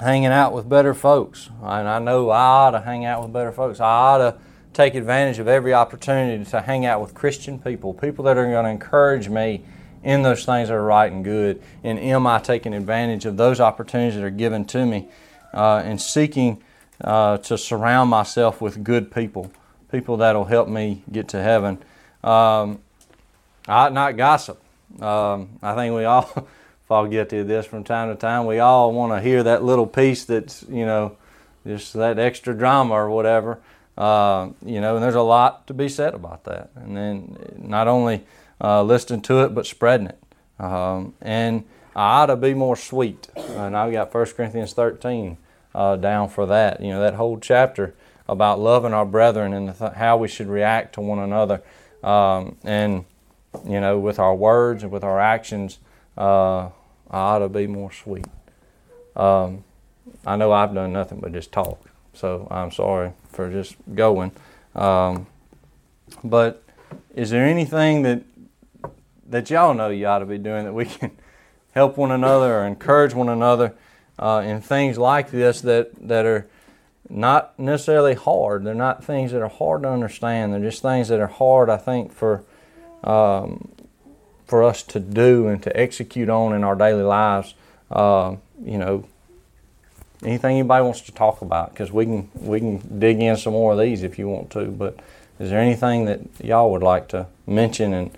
hanging 0.00 0.26
out 0.26 0.52
with 0.52 0.68
better 0.68 0.94
folks. 0.94 1.50
And 1.62 1.88
I 1.88 1.98
know 1.98 2.30
I 2.30 2.40
ought 2.40 2.70
to 2.72 2.80
hang 2.80 3.04
out 3.04 3.22
with 3.22 3.32
better 3.32 3.52
folks. 3.52 3.80
I 3.80 3.86
ought 3.86 4.18
to 4.18 4.36
take 4.72 4.94
advantage 4.94 5.38
of 5.38 5.48
every 5.48 5.74
opportunity 5.74 6.44
to 6.44 6.60
hang 6.62 6.86
out 6.86 7.00
with 7.00 7.14
Christian 7.14 7.58
people, 7.58 7.92
people 7.92 8.24
that 8.24 8.38
are 8.38 8.46
going 8.46 8.64
to 8.64 8.70
encourage 8.70 9.28
me 9.28 9.62
in 10.02 10.22
those 10.22 10.44
things 10.44 10.68
that 10.68 10.74
are 10.74 10.82
right 10.82 11.12
and 11.12 11.22
good. 11.22 11.62
And 11.84 11.98
am 11.98 12.26
I 12.26 12.38
taking 12.38 12.72
advantage 12.72 13.26
of 13.26 13.36
those 13.36 13.60
opportunities 13.60 14.14
that 14.14 14.24
are 14.24 14.30
given 14.30 14.64
to 14.66 14.86
me 14.86 15.08
uh, 15.52 15.82
and 15.84 16.00
seeking 16.00 16.62
uh, 17.02 17.38
to 17.38 17.58
surround 17.58 18.10
myself 18.10 18.60
with 18.60 18.82
good 18.82 19.12
people, 19.12 19.50
people 19.90 20.16
that 20.18 20.34
will 20.34 20.46
help 20.46 20.68
me 20.68 21.02
get 21.12 21.28
to 21.28 21.42
heaven? 21.42 21.78
Um, 22.24 22.80
I 23.68 23.86
ought 23.86 23.92
not 23.92 24.16
gossip. 24.16 24.60
Um, 25.00 25.50
I 25.62 25.74
think 25.74 25.94
we 25.94 26.04
all 26.04 26.48
fall 26.90 27.06
guilty 27.06 27.38
of 27.38 27.46
this 27.46 27.66
from 27.66 27.84
time 27.84 28.08
to 28.08 28.16
time. 28.16 28.46
We 28.46 28.58
all 28.58 28.92
want 28.92 29.12
to 29.12 29.20
hear 29.20 29.44
that 29.44 29.62
little 29.62 29.86
piece 29.86 30.24
that's, 30.24 30.64
you 30.68 30.84
know, 30.84 31.16
just 31.64 31.92
that 31.92 32.18
extra 32.18 32.52
drama 32.52 32.94
or 32.94 33.08
whatever. 33.08 33.60
Uh, 33.96 34.48
you 34.66 34.80
know, 34.80 34.96
and 34.96 35.04
there's 35.04 35.14
a 35.14 35.22
lot 35.22 35.68
to 35.68 35.72
be 35.72 35.88
said 35.88 36.14
about 36.14 36.42
that. 36.46 36.70
And 36.74 36.96
then 36.96 37.54
not 37.56 37.86
only 37.86 38.24
uh, 38.60 38.82
listening 38.82 39.20
to 39.22 39.44
it, 39.44 39.54
but 39.54 39.66
spreading 39.66 40.08
it. 40.08 40.18
Um, 40.58 41.14
and 41.20 41.62
I 41.94 42.22
ought 42.22 42.26
to 42.26 42.34
be 42.34 42.54
more 42.54 42.74
sweet. 42.74 43.28
And 43.36 43.76
I've 43.76 43.92
got 43.92 44.12
1 44.12 44.26
Corinthians 44.26 44.72
13 44.72 45.36
uh, 45.72 45.94
down 45.94 46.28
for 46.28 46.44
that. 46.46 46.80
You 46.80 46.88
know, 46.88 47.00
that 47.02 47.14
whole 47.14 47.38
chapter 47.38 47.94
about 48.28 48.58
loving 48.58 48.94
our 48.94 49.06
brethren 49.06 49.52
and 49.52 49.78
th- 49.78 49.92
how 49.92 50.16
we 50.16 50.26
should 50.26 50.48
react 50.48 50.96
to 50.96 51.02
one 51.02 51.20
another. 51.20 51.62
Um, 52.02 52.56
and, 52.64 53.04
you 53.64 53.80
know, 53.80 53.96
with 54.00 54.18
our 54.18 54.34
words 54.34 54.82
and 54.82 54.90
with 54.90 55.04
our 55.04 55.20
actions, 55.20 55.78
uh, 56.18 56.70
I 57.10 57.18
ought 57.18 57.38
to 57.40 57.48
be 57.48 57.66
more 57.66 57.92
sweet. 57.92 58.26
Um, 59.16 59.64
I 60.26 60.36
know 60.36 60.52
I've 60.52 60.74
done 60.74 60.92
nothing 60.92 61.20
but 61.20 61.32
just 61.32 61.52
talk. 61.52 61.84
So 62.14 62.46
I'm 62.50 62.70
sorry 62.70 63.12
for 63.30 63.50
just 63.50 63.76
going. 63.94 64.32
Um, 64.74 65.26
but 66.24 66.62
is 67.14 67.30
there 67.30 67.44
anything 67.44 68.02
that 68.02 68.22
that 69.28 69.48
y'all 69.48 69.74
know 69.74 69.90
you 69.90 70.06
ought 70.06 70.18
to 70.18 70.26
be 70.26 70.38
doing 70.38 70.64
that 70.64 70.72
we 70.72 70.86
can 70.86 71.10
help 71.72 71.96
one 71.96 72.10
another 72.10 72.60
or 72.60 72.66
encourage 72.66 73.14
one 73.14 73.28
another 73.28 73.74
uh, 74.18 74.42
in 74.44 74.60
things 74.60 74.98
like 74.98 75.30
this 75.30 75.60
that 75.60 75.90
that 76.08 76.26
are 76.26 76.46
not 77.08 77.58
necessarily 77.58 78.14
hard. 78.14 78.64
They're 78.64 78.74
not 78.74 79.04
things 79.04 79.32
that 79.32 79.42
are 79.42 79.48
hard 79.48 79.82
to 79.82 79.90
understand. 79.90 80.52
They're 80.52 80.60
just 80.60 80.80
things 80.80 81.08
that 81.08 81.18
are 81.18 81.26
hard, 81.26 81.68
I 81.68 81.76
think, 81.76 82.12
for 82.12 82.44
um, 83.02 83.68
for 84.50 84.64
us 84.64 84.82
to 84.82 84.98
do 84.98 85.46
and 85.46 85.62
to 85.62 85.74
execute 85.78 86.28
on 86.28 86.52
in 86.52 86.64
our 86.64 86.74
daily 86.74 87.04
lives. 87.04 87.54
Uh, 87.88 88.34
you 88.62 88.76
know, 88.76 89.04
anything 90.24 90.58
anybody 90.58 90.82
wants 90.84 91.00
to 91.02 91.12
talk 91.12 91.40
about 91.40 91.70
because 91.70 91.92
we 91.92 92.04
can 92.04 92.28
we 92.34 92.58
can 92.58 92.98
dig 92.98 93.20
in 93.20 93.36
some 93.36 93.52
more 93.52 93.72
of 93.72 93.78
these 93.78 94.02
if 94.02 94.18
you 94.18 94.28
want 94.28 94.50
to. 94.50 94.66
But 94.66 94.98
is 95.38 95.50
there 95.50 95.60
anything 95.60 96.04
that 96.06 96.20
y'all 96.42 96.72
would 96.72 96.82
like 96.82 97.06
to 97.08 97.28
mention 97.46 97.94
and 97.94 98.10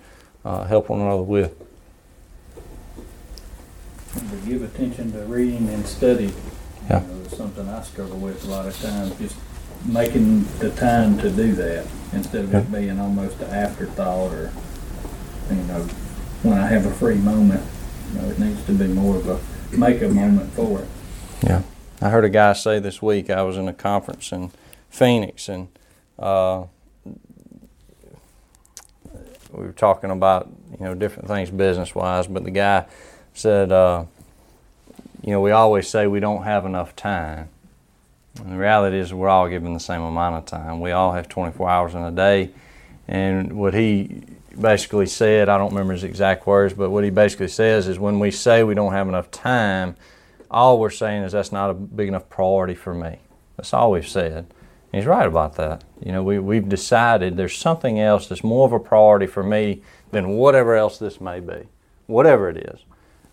uh, 0.43 0.65
help 0.65 0.89
one 0.89 1.01
another 1.01 1.21
with? 1.21 1.55
To 4.15 4.35
give 4.47 4.63
attention 4.63 5.11
to 5.11 5.19
reading 5.19 5.69
and 5.69 5.85
study. 5.85 6.33
Yeah. 6.89 7.01
You 7.01 7.07
know, 7.07 7.27
something 7.27 7.69
I 7.69 7.83
struggle 7.83 8.17
with 8.17 8.43
a 8.43 8.47
lot 8.47 8.65
of 8.65 8.79
times. 8.81 9.15
Just 9.19 9.35
making 9.85 10.45
the 10.57 10.71
time 10.71 11.19
to 11.19 11.29
do 11.29 11.53
that 11.53 11.85
instead 12.11 12.45
of 12.45 12.55
it 12.55 12.71
being 12.71 12.99
almost 12.99 13.39
an 13.41 13.51
afterthought 13.51 14.31
or 14.31 14.51
you 15.49 15.63
know 15.63 15.87
when 16.43 16.57
I 16.57 16.67
have 16.67 16.85
a 16.85 16.93
free 16.93 17.15
moment. 17.15 17.63
You 18.11 18.21
know, 18.21 18.29
it 18.29 18.39
needs 18.39 18.63
to 18.65 18.73
be 18.73 18.87
more 18.87 19.15
of 19.17 19.27
a 19.27 19.39
make 19.75 20.01
a 20.01 20.09
moment 20.09 20.53
for 20.53 20.81
it. 20.81 20.87
Yeah. 21.41 21.63
I 22.01 22.09
heard 22.09 22.25
a 22.25 22.29
guy 22.29 22.53
say 22.53 22.79
this 22.79 23.01
week, 23.01 23.29
I 23.29 23.41
was 23.43 23.57
in 23.57 23.67
a 23.67 23.73
conference 23.73 24.31
in 24.31 24.51
Phoenix 24.89 25.49
and 25.49 25.67
uh, 26.19 26.65
we 29.51 29.65
were 29.65 29.71
talking 29.71 30.11
about, 30.11 30.49
you 30.71 30.85
know, 30.85 30.93
different 30.93 31.27
things 31.27 31.49
business 31.49 31.95
wise, 31.95 32.27
but 32.27 32.43
the 32.43 32.51
guy 32.51 32.85
said, 33.33 33.71
uh, 33.71 34.05
you 35.23 35.31
know, 35.31 35.41
we 35.41 35.51
always 35.51 35.87
say 35.87 36.07
we 36.07 36.19
don't 36.19 36.43
have 36.43 36.65
enough 36.65 36.95
time. 36.95 37.49
And 38.39 38.51
the 38.51 38.57
reality 38.57 38.97
is 38.97 39.13
we're 39.13 39.29
all 39.29 39.47
given 39.47 39.73
the 39.73 39.79
same 39.79 40.01
amount 40.01 40.35
of 40.35 40.45
time. 40.45 40.81
We 40.81 40.91
all 40.91 41.13
have 41.13 41.29
24 41.29 41.69
hours 41.69 41.93
in 41.93 42.01
a 42.01 42.11
day. 42.11 42.49
And 43.07 43.53
what 43.53 43.73
he 43.73 44.23
basically 44.59 45.05
said, 45.05 45.49
I 45.49 45.57
don't 45.57 45.71
remember 45.71 45.93
his 45.93 46.03
exact 46.03 46.45
words, 46.45 46.73
but 46.73 46.89
what 46.89 47.03
he 47.03 47.09
basically 47.09 47.47
says 47.47 47.87
is 47.87 47.99
when 47.99 48.19
we 48.19 48.31
say 48.31 48.63
we 48.63 48.75
don't 48.75 48.93
have 48.93 49.07
enough 49.07 49.31
time, 49.31 49.95
all 50.49 50.79
we're 50.79 50.89
saying 50.89 51.23
is 51.23 51.31
that's 51.31 51.51
not 51.51 51.69
a 51.69 51.73
big 51.73 52.07
enough 52.07 52.29
priority 52.29 52.75
for 52.75 52.93
me. 52.93 53.17
That's 53.57 53.73
all 53.73 53.91
we've 53.91 54.07
said. 54.07 54.45
And 54.91 55.01
he's 55.01 55.05
right 55.05 55.25
about 55.25 55.55
that. 55.55 55.83
You 56.03 56.11
know, 56.11 56.23
we, 56.23 56.37
we've 56.39 56.69
decided 56.69 57.37
there's 57.37 57.57
something 57.57 57.99
else 57.99 58.27
that's 58.27 58.43
more 58.43 58.65
of 58.65 58.73
a 58.73 58.79
priority 58.79 59.25
for 59.25 59.43
me 59.43 59.81
than 60.11 60.29
whatever 60.29 60.75
else 60.75 60.99
this 60.99 61.19
may 61.19 61.39
be, 61.39 61.67
whatever 62.05 62.49
it 62.49 62.57
is. 62.57 62.79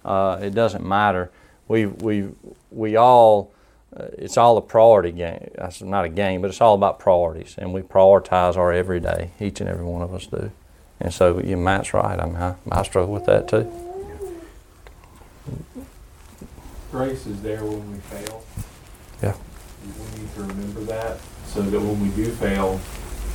Uh, 0.04 0.38
it 0.40 0.54
doesn't 0.54 0.86
matter. 0.86 1.30
We 1.68 1.86
we 1.86 2.28
we 2.70 2.96
all. 2.96 3.52
Uh, 3.94 4.06
it's 4.18 4.36
all 4.36 4.56
a 4.56 4.62
priority 4.62 5.10
game. 5.10 5.50
That's 5.56 5.82
not 5.82 6.04
a 6.04 6.08
game, 6.08 6.40
but 6.40 6.48
it's 6.48 6.60
all 6.60 6.74
about 6.74 7.00
priorities, 7.00 7.56
and 7.58 7.74
we 7.74 7.82
prioritize 7.82 8.56
our 8.56 8.72
everyday. 8.72 9.32
Each 9.40 9.60
and 9.60 9.68
every 9.68 9.84
one 9.84 10.00
of 10.00 10.14
us 10.14 10.26
do. 10.26 10.52
And 11.00 11.12
so, 11.12 11.40
yeah, 11.40 11.56
Matt's 11.56 11.94
right. 11.94 12.18
I 12.18 12.26
mean, 12.26 12.36
I, 12.36 12.54
I 12.70 12.82
struggle 12.82 13.12
with 13.12 13.26
that 13.26 13.48
too. 13.48 13.70
Grace 16.90 17.26
is 17.26 17.40
there 17.42 17.64
when 17.64 17.92
we 17.92 17.98
fail. 17.98 18.44
Yeah. 19.22 19.34
We 19.84 20.20
need 20.20 20.34
to 20.34 20.40
remember 20.40 20.80
that 20.82 21.18
so 21.46 21.62
that 21.62 21.80
when 21.80 22.00
we 22.00 22.08
do 22.10 22.30
fail, 22.32 22.80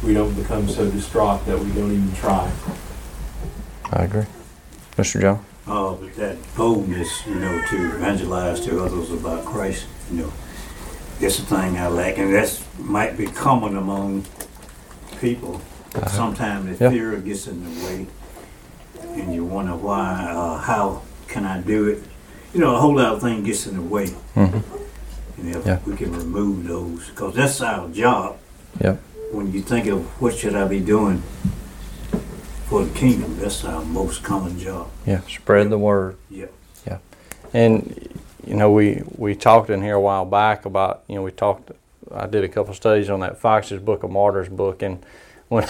we 0.04 0.14
don't 0.14 0.34
become 0.36 0.68
so 0.68 0.90
distraught 0.92 1.46
that 1.46 1.58
we 1.58 1.72
don't 1.72 1.92
even 1.92 2.14
try. 2.14 2.52
I 3.92 4.04
agree, 4.04 4.26
Mr. 4.98 5.22
Jones. 5.22 5.46
Uh, 5.68 5.94
but 5.94 6.14
that 6.16 6.38
boldness, 6.56 7.26
you 7.26 7.36
know, 7.36 7.66
to 7.70 7.96
evangelize 7.96 8.60
to 8.62 8.84
others 8.84 9.12
about 9.12 9.46
Christ, 9.46 9.88
you 10.12 10.18
know, 10.18 10.34
that's 11.20 11.38
the 11.38 11.46
thing 11.46 11.78
I 11.78 11.88
lack, 11.88 12.18
and 12.18 12.34
that's 12.34 12.64
might 12.78 13.18
be 13.18 13.26
common 13.26 13.78
among 13.78 14.26
people. 15.20 15.62
Uh-huh. 15.96 16.08
Sometimes 16.10 16.78
the 16.78 16.86
Yeah. 16.86 16.90
fear 16.92 17.16
gets 17.18 17.48
in 17.48 17.64
the 17.64 17.86
way, 17.86 18.06
and 19.16 19.34
you 19.34 19.46
wonder 19.46 19.76
why, 19.76 20.28
uh, 20.30 20.58
how 20.58 21.02
can 21.28 21.46
I 21.46 21.62
do 21.62 21.88
it? 21.88 22.04
You 22.54 22.60
know, 22.60 22.76
a 22.76 22.80
whole 22.80 22.96
lot 22.96 23.14
of 23.14 23.22
things 23.22 23.46
gets 23.46 23.68
in 23.68 23.76
the 23.76 23.82
way. 23.82 24.08
Mhm. 24.36 24.62
And 25.38 25.56
if 25.56 25.66
Yeah. 25.66 25.80
we 25.86 25.96
can 25.96 26.12
remove 26.14 26.68
those, 26.68 27.10
because 27.10 27.36
that's 27.36 27.62
our 27.62 27.88
job. 27.90 28.36
Yep. 28.82 29.00
When 29.32 29.52
you 29.54 29.62
think 29.62 29.88
of 29.88 30.02
what 30.22 30.36
should 30.36 30.56
I 30.56 30.66
be 30.68 30.80
doing 30.80 31.24
for 32.70 32.84
the 32.84 32.90
kingdom, 32.92 33.38
that's 33.40 33.64
our 33.64 33.84
most 33.84 34.24
common 34.24 34.58
job. 34.60 34.88
Yeah, 35.06 35.22
spread 35.28 35.70
the 35.70 35.78
word. 35.78 36.16
Yeah. 36.30 36.46
Yeah. 36.88 36.98
And 37.54 38.10
you 38.46 38.56
know, 38.56 38.70
we 38.72 39.02
we 39.18 39.34
talked 39.36 39.70
in 39.70 39.82
here 39.82 39.96
a 39.96 40.00
while 40.02 40.26
back 40.26 40.66
about 40.66 41.02
you 41.08 41.16
know 41.16 41.22
we 41.24 41.32
talked. 41.32 41.72
I 42.14 42.28
did 42.28 42.44
a 42.44 42.48
couple 42.48 42.74
studies 42.74 43.10
on 43.10 43.20
that 43.22 43.40
Fox's 43.40 43.80
Book 43.82 44.04
of 44.04 44.12
Martyrs 44.12 44.48
book, 44.50 44.82
and 44.84 45.00
when 45.48 45.68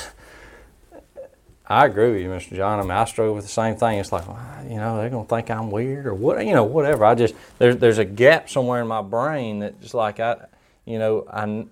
I 1.67 1.85
agree 1.85 2.11
with 2.11 2.21
you, 2.21 2.29
Mr. 2.29 2.55
John. 2.55 2.79
I 2.79 2.81
mean, 2.83 2.91
I 2.91 3.05
struggle 3.05 3.33
with 3.33 3.45
the 3.45 3.51
same 3.51 3.75
thing. 3.75 3.99
It's 3.99 4.11
like, 4.11 4.25
you 4.69 4.75
know, 4.75 4.97
they're 4.97 5.09
gonna 5.09 5.25
think 5.25 5.49
I'm 5.49 5.71
weird 5.71 6.05
or 6.05 6.13
what, 6.13 6.45
you 6.45 6.53
know, 6.53 6.63
whatever. 6.63 7.05
I 7.05 7.15
just 7.15 7.33
there's 7.57 7.77
there's 7.77 7.97
a 7.97 8.05
gap 8.05 8.49
somewhere 8.49 8.81
in 8.81 8.87
my 8.87 9.01
brain 9.01 9.59
that 9.59 9.81
just 9.81 9.93
like 9.93 10.19
I, 10.19 10.45
you 10.85 10.99
know, 10.99 11.25
I. 11.31 11.65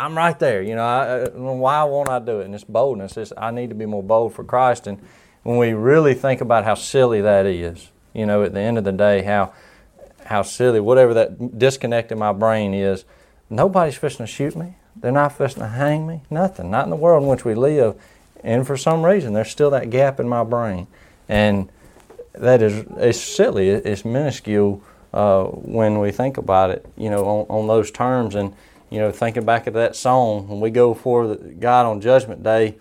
I'm 0.00 0.16
right 0.16 0.38
there, 0.38 0.62
you 0.62 0.76
know. 0.76 0.84
I, 0.84 1.28
why 1.36 1.82
won't 1.82 2.08
I 2.08 2.20
do 2.20 2.38
it? 2.38 2.44
And 2.44 2.54
it's 2.54 2.62
boldness. 2.62 3.16
It's, 3.16 3.32
I 3.36 3.50
need 3.50 3.70
to 3.70 3.74
be 3.74 3.84
more 3.84 4.00
bold 4.00 4.32
for 4.32 4.44
Christ. 4.44 4.86
And 4.86 5.00
when 5.42 5.58
we 5.58 5.72
really 5.72 6.14
think 6.14 6.40
about 6.40 6.62
how 6.62 6.74
silly 6.74 7.20
that 7.22 7.46
is, 7.46 7.90
you 8.14 8.24
know, 8.24 8.44
at 8.44 8.54
the 8.54 8.60
end 8.60 8.78
of 8.78 8.84
the 8.84 8.92
day, 8.92 9.22
how 9.22 9.52
how 10.24 10.42
silly, 10.42 10.78
whatever 10.78 11.14
that 11.14 11.58
disconnect 11.58 12.12
in 12.12 12.18
my 12.18 12.32
brain 12.32 12.74
is, 12.74 13.04
nobody's 13.50 13.96
fixing 13.96 14.24
to 14.24 14.30
shoot 14.30 14.54
me. 14.54 14.76
They're 15.00 15.12
not 15.12 15.36
fixing 15.36 15.62
to 15.62 15.68
hang 15.68 16.06
me. 16.06 16.22
Nothing. 16.30 16.70
Not 16.70 16.84
in 16.84 16.90
the 16.90 16.96
world 16.96 17.22
in 17.22 17.28
which 17.28 17.44
we 17.44 17.54
live. 17.54 17.96
And 18.42 18.66
for 18.66 18.76
some 18.76 19.04
reason, 19.04 19.32
there's 19.32 19.50
still 19.50 19.70
that 19.70 19.90
gap 19.90 20.20
in 20.20 20.28
my 20.28 20.44
brain, 20.44 20.86
and 21.28 21.68
that 22.34 22.62
is 22.62 22.84
it's 22.96 23.20
silly. 23.20 23.68
It's 23.68 24.04
minuscule 24.04 24.82
uh, 25.12 25.44
when 25.44 25.98
we 25.98 26.12
think 26.12 26.36
about 26.36 26.70
it. 26.70 26.86
You 26.96 27.10
know, 27.10 27.24
on, 27.24 27.46
on 27.48 27.66
those 27.66 27.90
terms, 27.90 28.34
and 28.34 28.54
you 28.90 28.98
know, 29.00 29.10
thinking 29.10 29.44
back 29.44 29.66
at 29.66 29.74
that 29.74 29.96
song 29.96 30.48
when 30.48 30.60
we 30.60 30.70
go 30.70 30.94
before 30.94 31.34
God 31.34 31.86
on 31.86 32.00
Judgment 32.00 32.42
Day, 32.42 32.76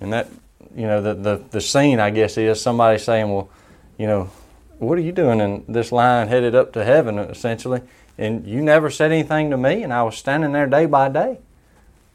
and 0.00 0.12
that 0.12 0.28
you 0.74 0.86
know 0.86 1.02
the, 1.02 1.14
the 1.14 1.44
the 1.50 1.60
scene 1.60 2.00
I 2.00 2.10
guess 2.10 2.38
is 2.38 2.60
somebody 2.60 2.98
saying, 2.98 3.30
well, 3.30 3.50
you 3.98 4.06
know, 4.06 4.30
what 4.78 4.96
are 4.96 5.02
you 5.02 5.12
doing 5.12 5.40
in 5.40 5.64
this 5.68 5.92
line 5.92 6.28
headed 6.28 6.54
up 6.54 6.72
to 6.72 6.84
heaven 6.84 7.18
essentially? 7.18 7.82
And 8.16 8.46
you 8.46 8.62
never 8.62 8.90
said 8.90 9.12
anything 9.12 9.50
to 9.50 9.56
me, 9.56 9.82
and 9.82 9.92
I 9.92 10.02
was 10.04 10.16
standing 10.16 10.52
there 10.52 10.66
day 10.66 10.86
by 10.86 11.08
day, 11.08 11.38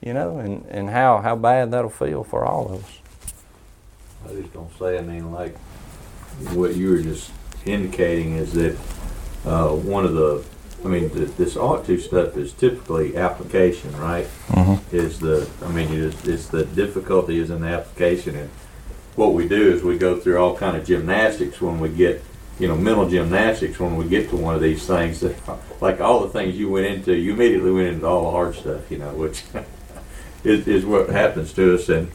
you 0.02 0.14
know, 0.14 0.40
and, 0.40 0.66
and 0.68 0.90
how, 0.90 1.20
how 1.20 1.36
bad 1.36 1.72
that'll 1.72 1.90
feel 1.90 2.24
for 2.24 2.46
all 2.46 2.74
of 2.74 2.84
us. 2.84 3.00
I 4.30 4.42
just 4.42 4.54
don't 4.54 4.78
say, 4.78 4.98
I 4.98 5.02
mean, 5.02 5.32
like, 5.32 5.58
what 6.54 6.76
you 6.76 6.92
were 6.92 7.02
just 7.02 7.32
indicating 7.66 8.36
is 8.36 8.54
that, 8.54 8.78
uh, 9.46 9.70
one 9.70 10.06
of 10.06 10.14
the, 10.14 10.44
I 10.84 10.88
mean, 10.88 11.10
th- 11.10 11.36
this 11.38 11.58
ought 11.58 11.86
to 11.86 12.00
stuff 12.00 12.38
is 12.38 12.54
typically 12.54 13.18
application, 13.18 13.96
right? 13.98 14.28
Mm-hmm. 14.48 14.96
Is 14.96 15.20
the, 15.20 15.50
I 15.64 15.72
mean, 15.72 15.92
it's, 15.92 16.28
it's 16.28 16.48
the 16.48 16.66
difficulty 16.66 17.40
is 17.40 17.50
in 17.50 17.62
the 17.62 17.68
application 17.68 18.36
and 18.36 18.50
what 19.16 19.34
we 19.34 19.48
do 19.48 19.74
is 19.74 19.84
we 19.84 19.98
go 19.98 20.18
through 20.18 20.38
all 20.38 20.56
kind 20.56 20.78
of 20.78 20.86
gymnastics 20.86 21.60
when 21.62 21.80
we 21.80 21.90
get, 21.90 22.24
you 22.58 22.68
know, 22.68 22.76
mental 22.76 23.08
gymnastics 23.08 23.80
when 23.80 23.98
we 23.98 24.08
get 24.08 24.30
to 24.30 24.38
one 24.38 24.56
of 24.56 24.62
these 24.62 24.88
things 24.88 25.20
that, 25.20 25.36
like 25.82 26.00
all 26.00 26.22
the 26.22 26.30
things 26.30 26.56
you 26.56 26.70
went 26.70 26.86
into, 26.86 27.14
you 27.16 27.34
immediately 27.34 27.72
went 27.72 27.88
into 27.88 28.08
all 28.08 28.26
the 28.26 28.32
hard 28.32 28.56
stuff, 28.56 28.90
you 28.90 28.98
know, 28.98 29.14
which 29.14 29.44
is, 30.44 30.68
is 30.68 30.86
what 30.86 31.10
happens 31.10 31.54
to 31.54 31.76
us 31.76 31.90
and, 31.90 32.12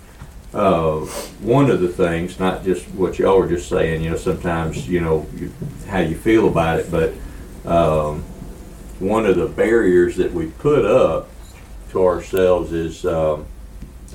uh, 0.52 1.00
one 1.40 1.68
of 1.68 1.80
the 1.80 1.88
things, 1.88 2.38
not 2.38 2.64
just 2.64 2.86
what 2.90 3.18
y'all 3.18 3.38
were 3.38 3.48
just 3.48 3.68
saying, 3.68 4.02
you 4.02 4.10
know, 4.10 4.16
sometimes, 4.16 4.88
you 4.88 5.00
know, 5.00 5.26
you, 5.34 5.52
how 5.88 5.98
you 5.98 6.14
feel 6.16 6.46
about 6.46 6.78
it, 6.78 6.90
but 6.90 7.12
um, 7.68 8.22
one 9.00 9.26
of 9.26 9.36
the 9.36 9.46
barriers 9.46 10.16
that 10.16 10.32
we 10.32 10.46
put 10.46 10.84
up 10.84 11.28
to 11.90 12.04
ourselves 12.04 12.72
is 12.72 13.04
um, 13.04 13.46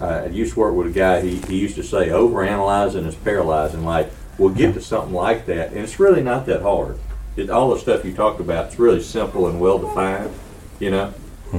I 0.01 0.27
used 0.27 0.53
to 0.53 0.59
work 0.61 0.75
with 0.75 0.87
a 0.87 0.91
guy, 0.91 1.19
he, 1.21 1.37
he 1.41 1.59
used 1.59 1.75
to 1.75 1.83
say, 1.83 2.07
overanalyzing 2.07 3.05
is 3.05 3.15
paralyzing. 3.15 3.83
Like, 3.83 4.09
we'll 4.37 4.53
get 4.53 4.73
to 4.75 4.81
something 4.81 5.13
like 5.13 5.45
that, 5.47 5.71
and 5.71 5.79
it's 5.79 5.99
really 5.99 6.23
not 6.23 6.45
that 6.45 6.61
hard. 6.61 6.97
It, 7.35 7.49
all 7.49 7.69
the 7.71 7.79
stuff 7.79 8.05
you 8.05 8.13
talked 8.13 8.39
about, 8.39 8.67
it's 8.67 8.79
really 8.79 9.01
simple 9.01 9.47
and 9.49 9.59
well 9.59 9.77
defined, 9.77 10.33
you 10.79 10.91
know? 10.91 11.13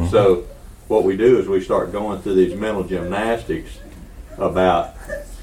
So, 0.08 0.46
what 0.90 1.05
we 1.05 1.16
do 1.16 1.38
is 1.38 1.46
we 1.46 1.61
start 1.61 1.92
going 1.92 2.20
through 2.20 2.35
these 2.35 2.53
mental 2.53 2.83
gymnastics 2.83 3.79
about 4.37 4.96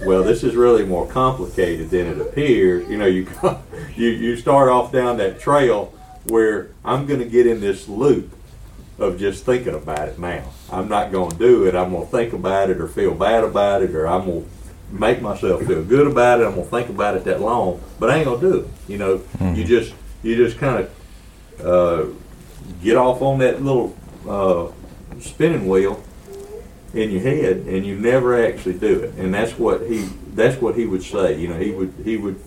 well 0.06 0.22
this 0.22 0.44
is 0.44 0.56
really 0.56 0.84
more 0.84 1.08
complicated 1.08 1.90
than 1.90 2.06
it 2.06 2.20
appears. 2.20 2.88
You 2.90 2.98
know 2.98 3.06
you 3.06 3.28
you 3.96 4.10
you 4.10 4.36
start 4.36 4.68
off 4.68 4.92
down 4.92 5.18
that 5.18 5.40
trail 5.40 5.94
where 6.26 6.72
I'm 6.84 7.06
going 7.06 7.22
to 7.22 7.26
get 7.26 7.48
in 7.48 7.62
this 7.62 7.88
loop 7.88 8.36
of 9.00 9.18
just 9.18 9.46
thinking 9.46 9.74
about 9.74 10.10
it 10.10 10.20
now. 10.20 10.44
I'm 10.70 10.90
not 10.90 11.14
going 11.14 11.32
to 11.32 11.38
do 11.38 11.66
it. 11.66 11.76
I'm 11.76 11.92
going 11.92 12.06
to 12.06 12.12
think 12.12 12.34
about 12.34 12.70
it 12.70 12.82
or 12.82 12.88
feel 12.90 13.14
bad 13.14 13.46
about 13.46 13.84
it 13.84 13.92
or 13.96 14.06
I'm 14.06 14.26
going 14.26 14.44
to 14.44 14.50
make 14.94 15.22
myself 15.22 15.64
feel 15.64 15.84
good 15.84 16.08
about 16.08 16.42
it. 16.42 16.46
I'm 16.46 16.56
going 16.56 16.66
to 16.66 16.72
think 16.72 16.90
about 16.90 17.16
it 17.16 17.24
that 17.24 17.40
long 17.40 17.82
but 18.00 18.10
I 18.10 18.18
ain't 18.18 18.26
going 18.26 18.42
to 18.42 18.52
do 18.52 18.60
it. 18.60 18.68
You 18.90 18.98
know 18.98 19.24
you 19.56 19.64
just 19.64 19.94
you 20.24 20.36
just 20.36 20.58
kind 20.58 20.86
of 20.86 21.66
uh, 21.66 22.06
get 22.84 22.98
off 22.98 23.22
on 23.22 23.40
that 23.40 23.64
little 23.64 23.96
uh, 24.28 24.72
spinning 25.22 25.68
wheel 25.68 26.02
in 26.94 27.12
your 27.12 27.22
head 27.22 27.58
and 27.68 27.86
you 27.86 27.96
never 27.96 28.44
actually 28.46 28.74
do 28.74 29.00
it 29.02 29.14
and 29.16 29.34
that's 29.34 29.58
what 29.60 29.82
he 29.88 30.06
that's 30.34 30.60
what 30.62 30.76
he 30.76 30.86
would 30.86 31.04
say 31.04 31.38
you 31.38 31.48
know 31.48 31.58
he 31.60 31.72
would 31.72 31.94
he 32.04 32.16
would 32.18 32.40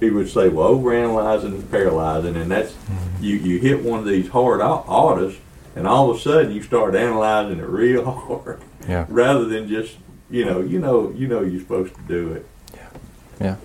he 0.00 0.10
would 0.10 0.28
say 0.28 0.48
well 0.48 0.74
overanalyzing 0.74 1.46
and 1.54 1.70
paralyzing 1.70 2.34
and 2.36 2.50
that's 2.50 2.74
you 3.20 3.36
you 3.36 3.58
hit 3.58 3.82
one 3.82 3.98
of 4.00 4.06
these 4.06 4.28
hard 4.28 4.60
orders 4.62 5.36
and 5.76 5.86
all 5.86 6.10
of 6.10 6.16
a 6.16 6.20
sudden 6.20 6.50
you 6.52 6.62
start 6.62 6.94
analyzing 6.94 7.58
it 7.58 7.66
real 7.68 8.04
hard 8.10 8.60
Yeah. 8.88 9.06
rather 9.08 9.44
than 9.44 9.68
just 9.68 9.96
you 10.30 10.44
know 10.44 10.60
you 10.60 10.78
know 10.78 11.10
you 11.10 11.28
know 11.28 11.42
you're 11.42 11.60
supposed 11.60 11.94
to 11.94 12.00
do 12.08 12.32
it 12.32 12.46
Yeah, 12.74 12.88
yeah. 13.40 13.56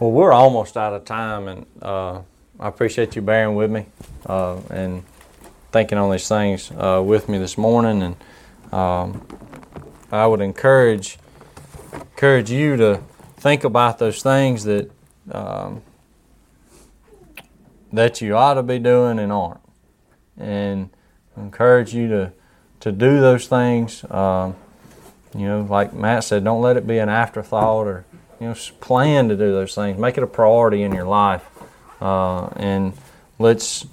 Well, 0.00 0.12
we're 0.12 0.32
almost 0.32 0.76
out 0.76 0.92
of 0.94 1.04
time, 1.04 1.48
and 1.48 1.66
uh, 1.82 2.20
I 2.60 2.68
appreciate 2.68 3.16
you 3.16 3.22
bearing 3.22 3.56
with 3.56 3.68
me 3.70 3.86
uh, 4.26 4.58
and 4.70 5.02
thinking 5.70 5.98
on 5.98 6.10
these 6.10 6.28
things 6.28 6.70
uh, 6.72 7.02
with 7.04 7.28
me 7.28 7.38
this 7.38 7.58
morning. 7.58 8.02
And 8.02 8.72
um, 8.72 9.26
I 10.10 10.26
would 10.26 10.40
encourage 10.40 11.18
encourage 11.92 12.50
you 12.50 12.76
to 12.76 13.00
think 13.36 13.64
about 13.64 13.98
those 13.98 14.22
things 14.22 14.64
that 14.64 14.90
um, 15.30 15.82
that 17.92 18.20
you 18.20 18.36
ought 18.36 18.54
to 18.54 18.62
be 18.62 18.78
doing 18.78 19.18
and 19.18 19.32
aren't, 19.32 19.60
and 20.36 20.90
encourage 21.36 21.94
you 21.94 22.08
to 22.08 22.32
to 22.80 22.92
do 22.92 23.20
those 23.20 23.46
things. 23.46 24.04
Um, 24.10 24.56
you 25.34 25.46
know, 25.46 25.60
like 25.62 25.92
Matt 25.92 26.24
said, 26.24 26.44
don't 26.44 26.62
let 26.62 26.76
it 26.76 26.86
be 26.86 26.98
an 26.98 27.08
afterthought 27.08 27.86
or 27.86 28.04
you 28.40 28.48
know, 28.48 28.54
plan 28.80 29.28
to 29.28 29.36
do 29.36 29.52
those 29.52 29.74
things. 29.74 29.98
Make 29.98 30.16
it 30.16 30.22
a 30.22 30.26
priority 30.26 30.82
in 30.82 30.92
your 30.92 31.06
life, 31.06 31.46
uh, 32.00 32.46
and 32.56 32.94
let's 33.38 33.86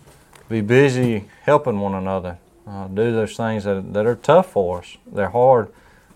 be 0.50 0.62
busy 0.62 1.26
helping 1.44 1.80
one 1.80 1.94
another. 1.94 2.38
Uh, 2.68 2.88
do 2.88 3.12
those 3.12 3.38
things 3.38 3.64
that, 3.64 3.94
that 3.94 4.06
are 4.06 4.16
tough 4.16 4.52
for 4.52 4.80
us. 4.80 4.98
They're 5.06 5.30
hard 5.30 5.72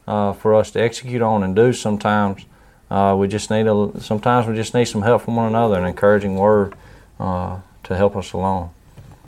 uh, 0.08 0.34
for 0.34 0.56
us 0.56 0.72
to 0.72 0.82
execute 0.82 1.22
on 1.22 1.44
and 1.44 1.56
do. 1.56 1.74
Sometimes 1.74 2.46
uh, 2.90 3.16
we 3.18 3.28
just 3.28 3.52
need 3.52 3.68
a. 3.68 3.92
Sometimes 4.02 4.48
we 4.48 4.56
just 4.56 4.74
need 4.74 4.86
some 4.86 5.04
help 5.04 5.22
from 5.22 5.36
one 5.36 5.48
another, 5.48 5.78
an 5.78 5.86
encouraging 5.86 6.36
word 6.36 6.74
uh, 7.20 7.60
to 7.84 7.96
help 7.96 8.16
us 8.16 8.34
along. 8.34 8.74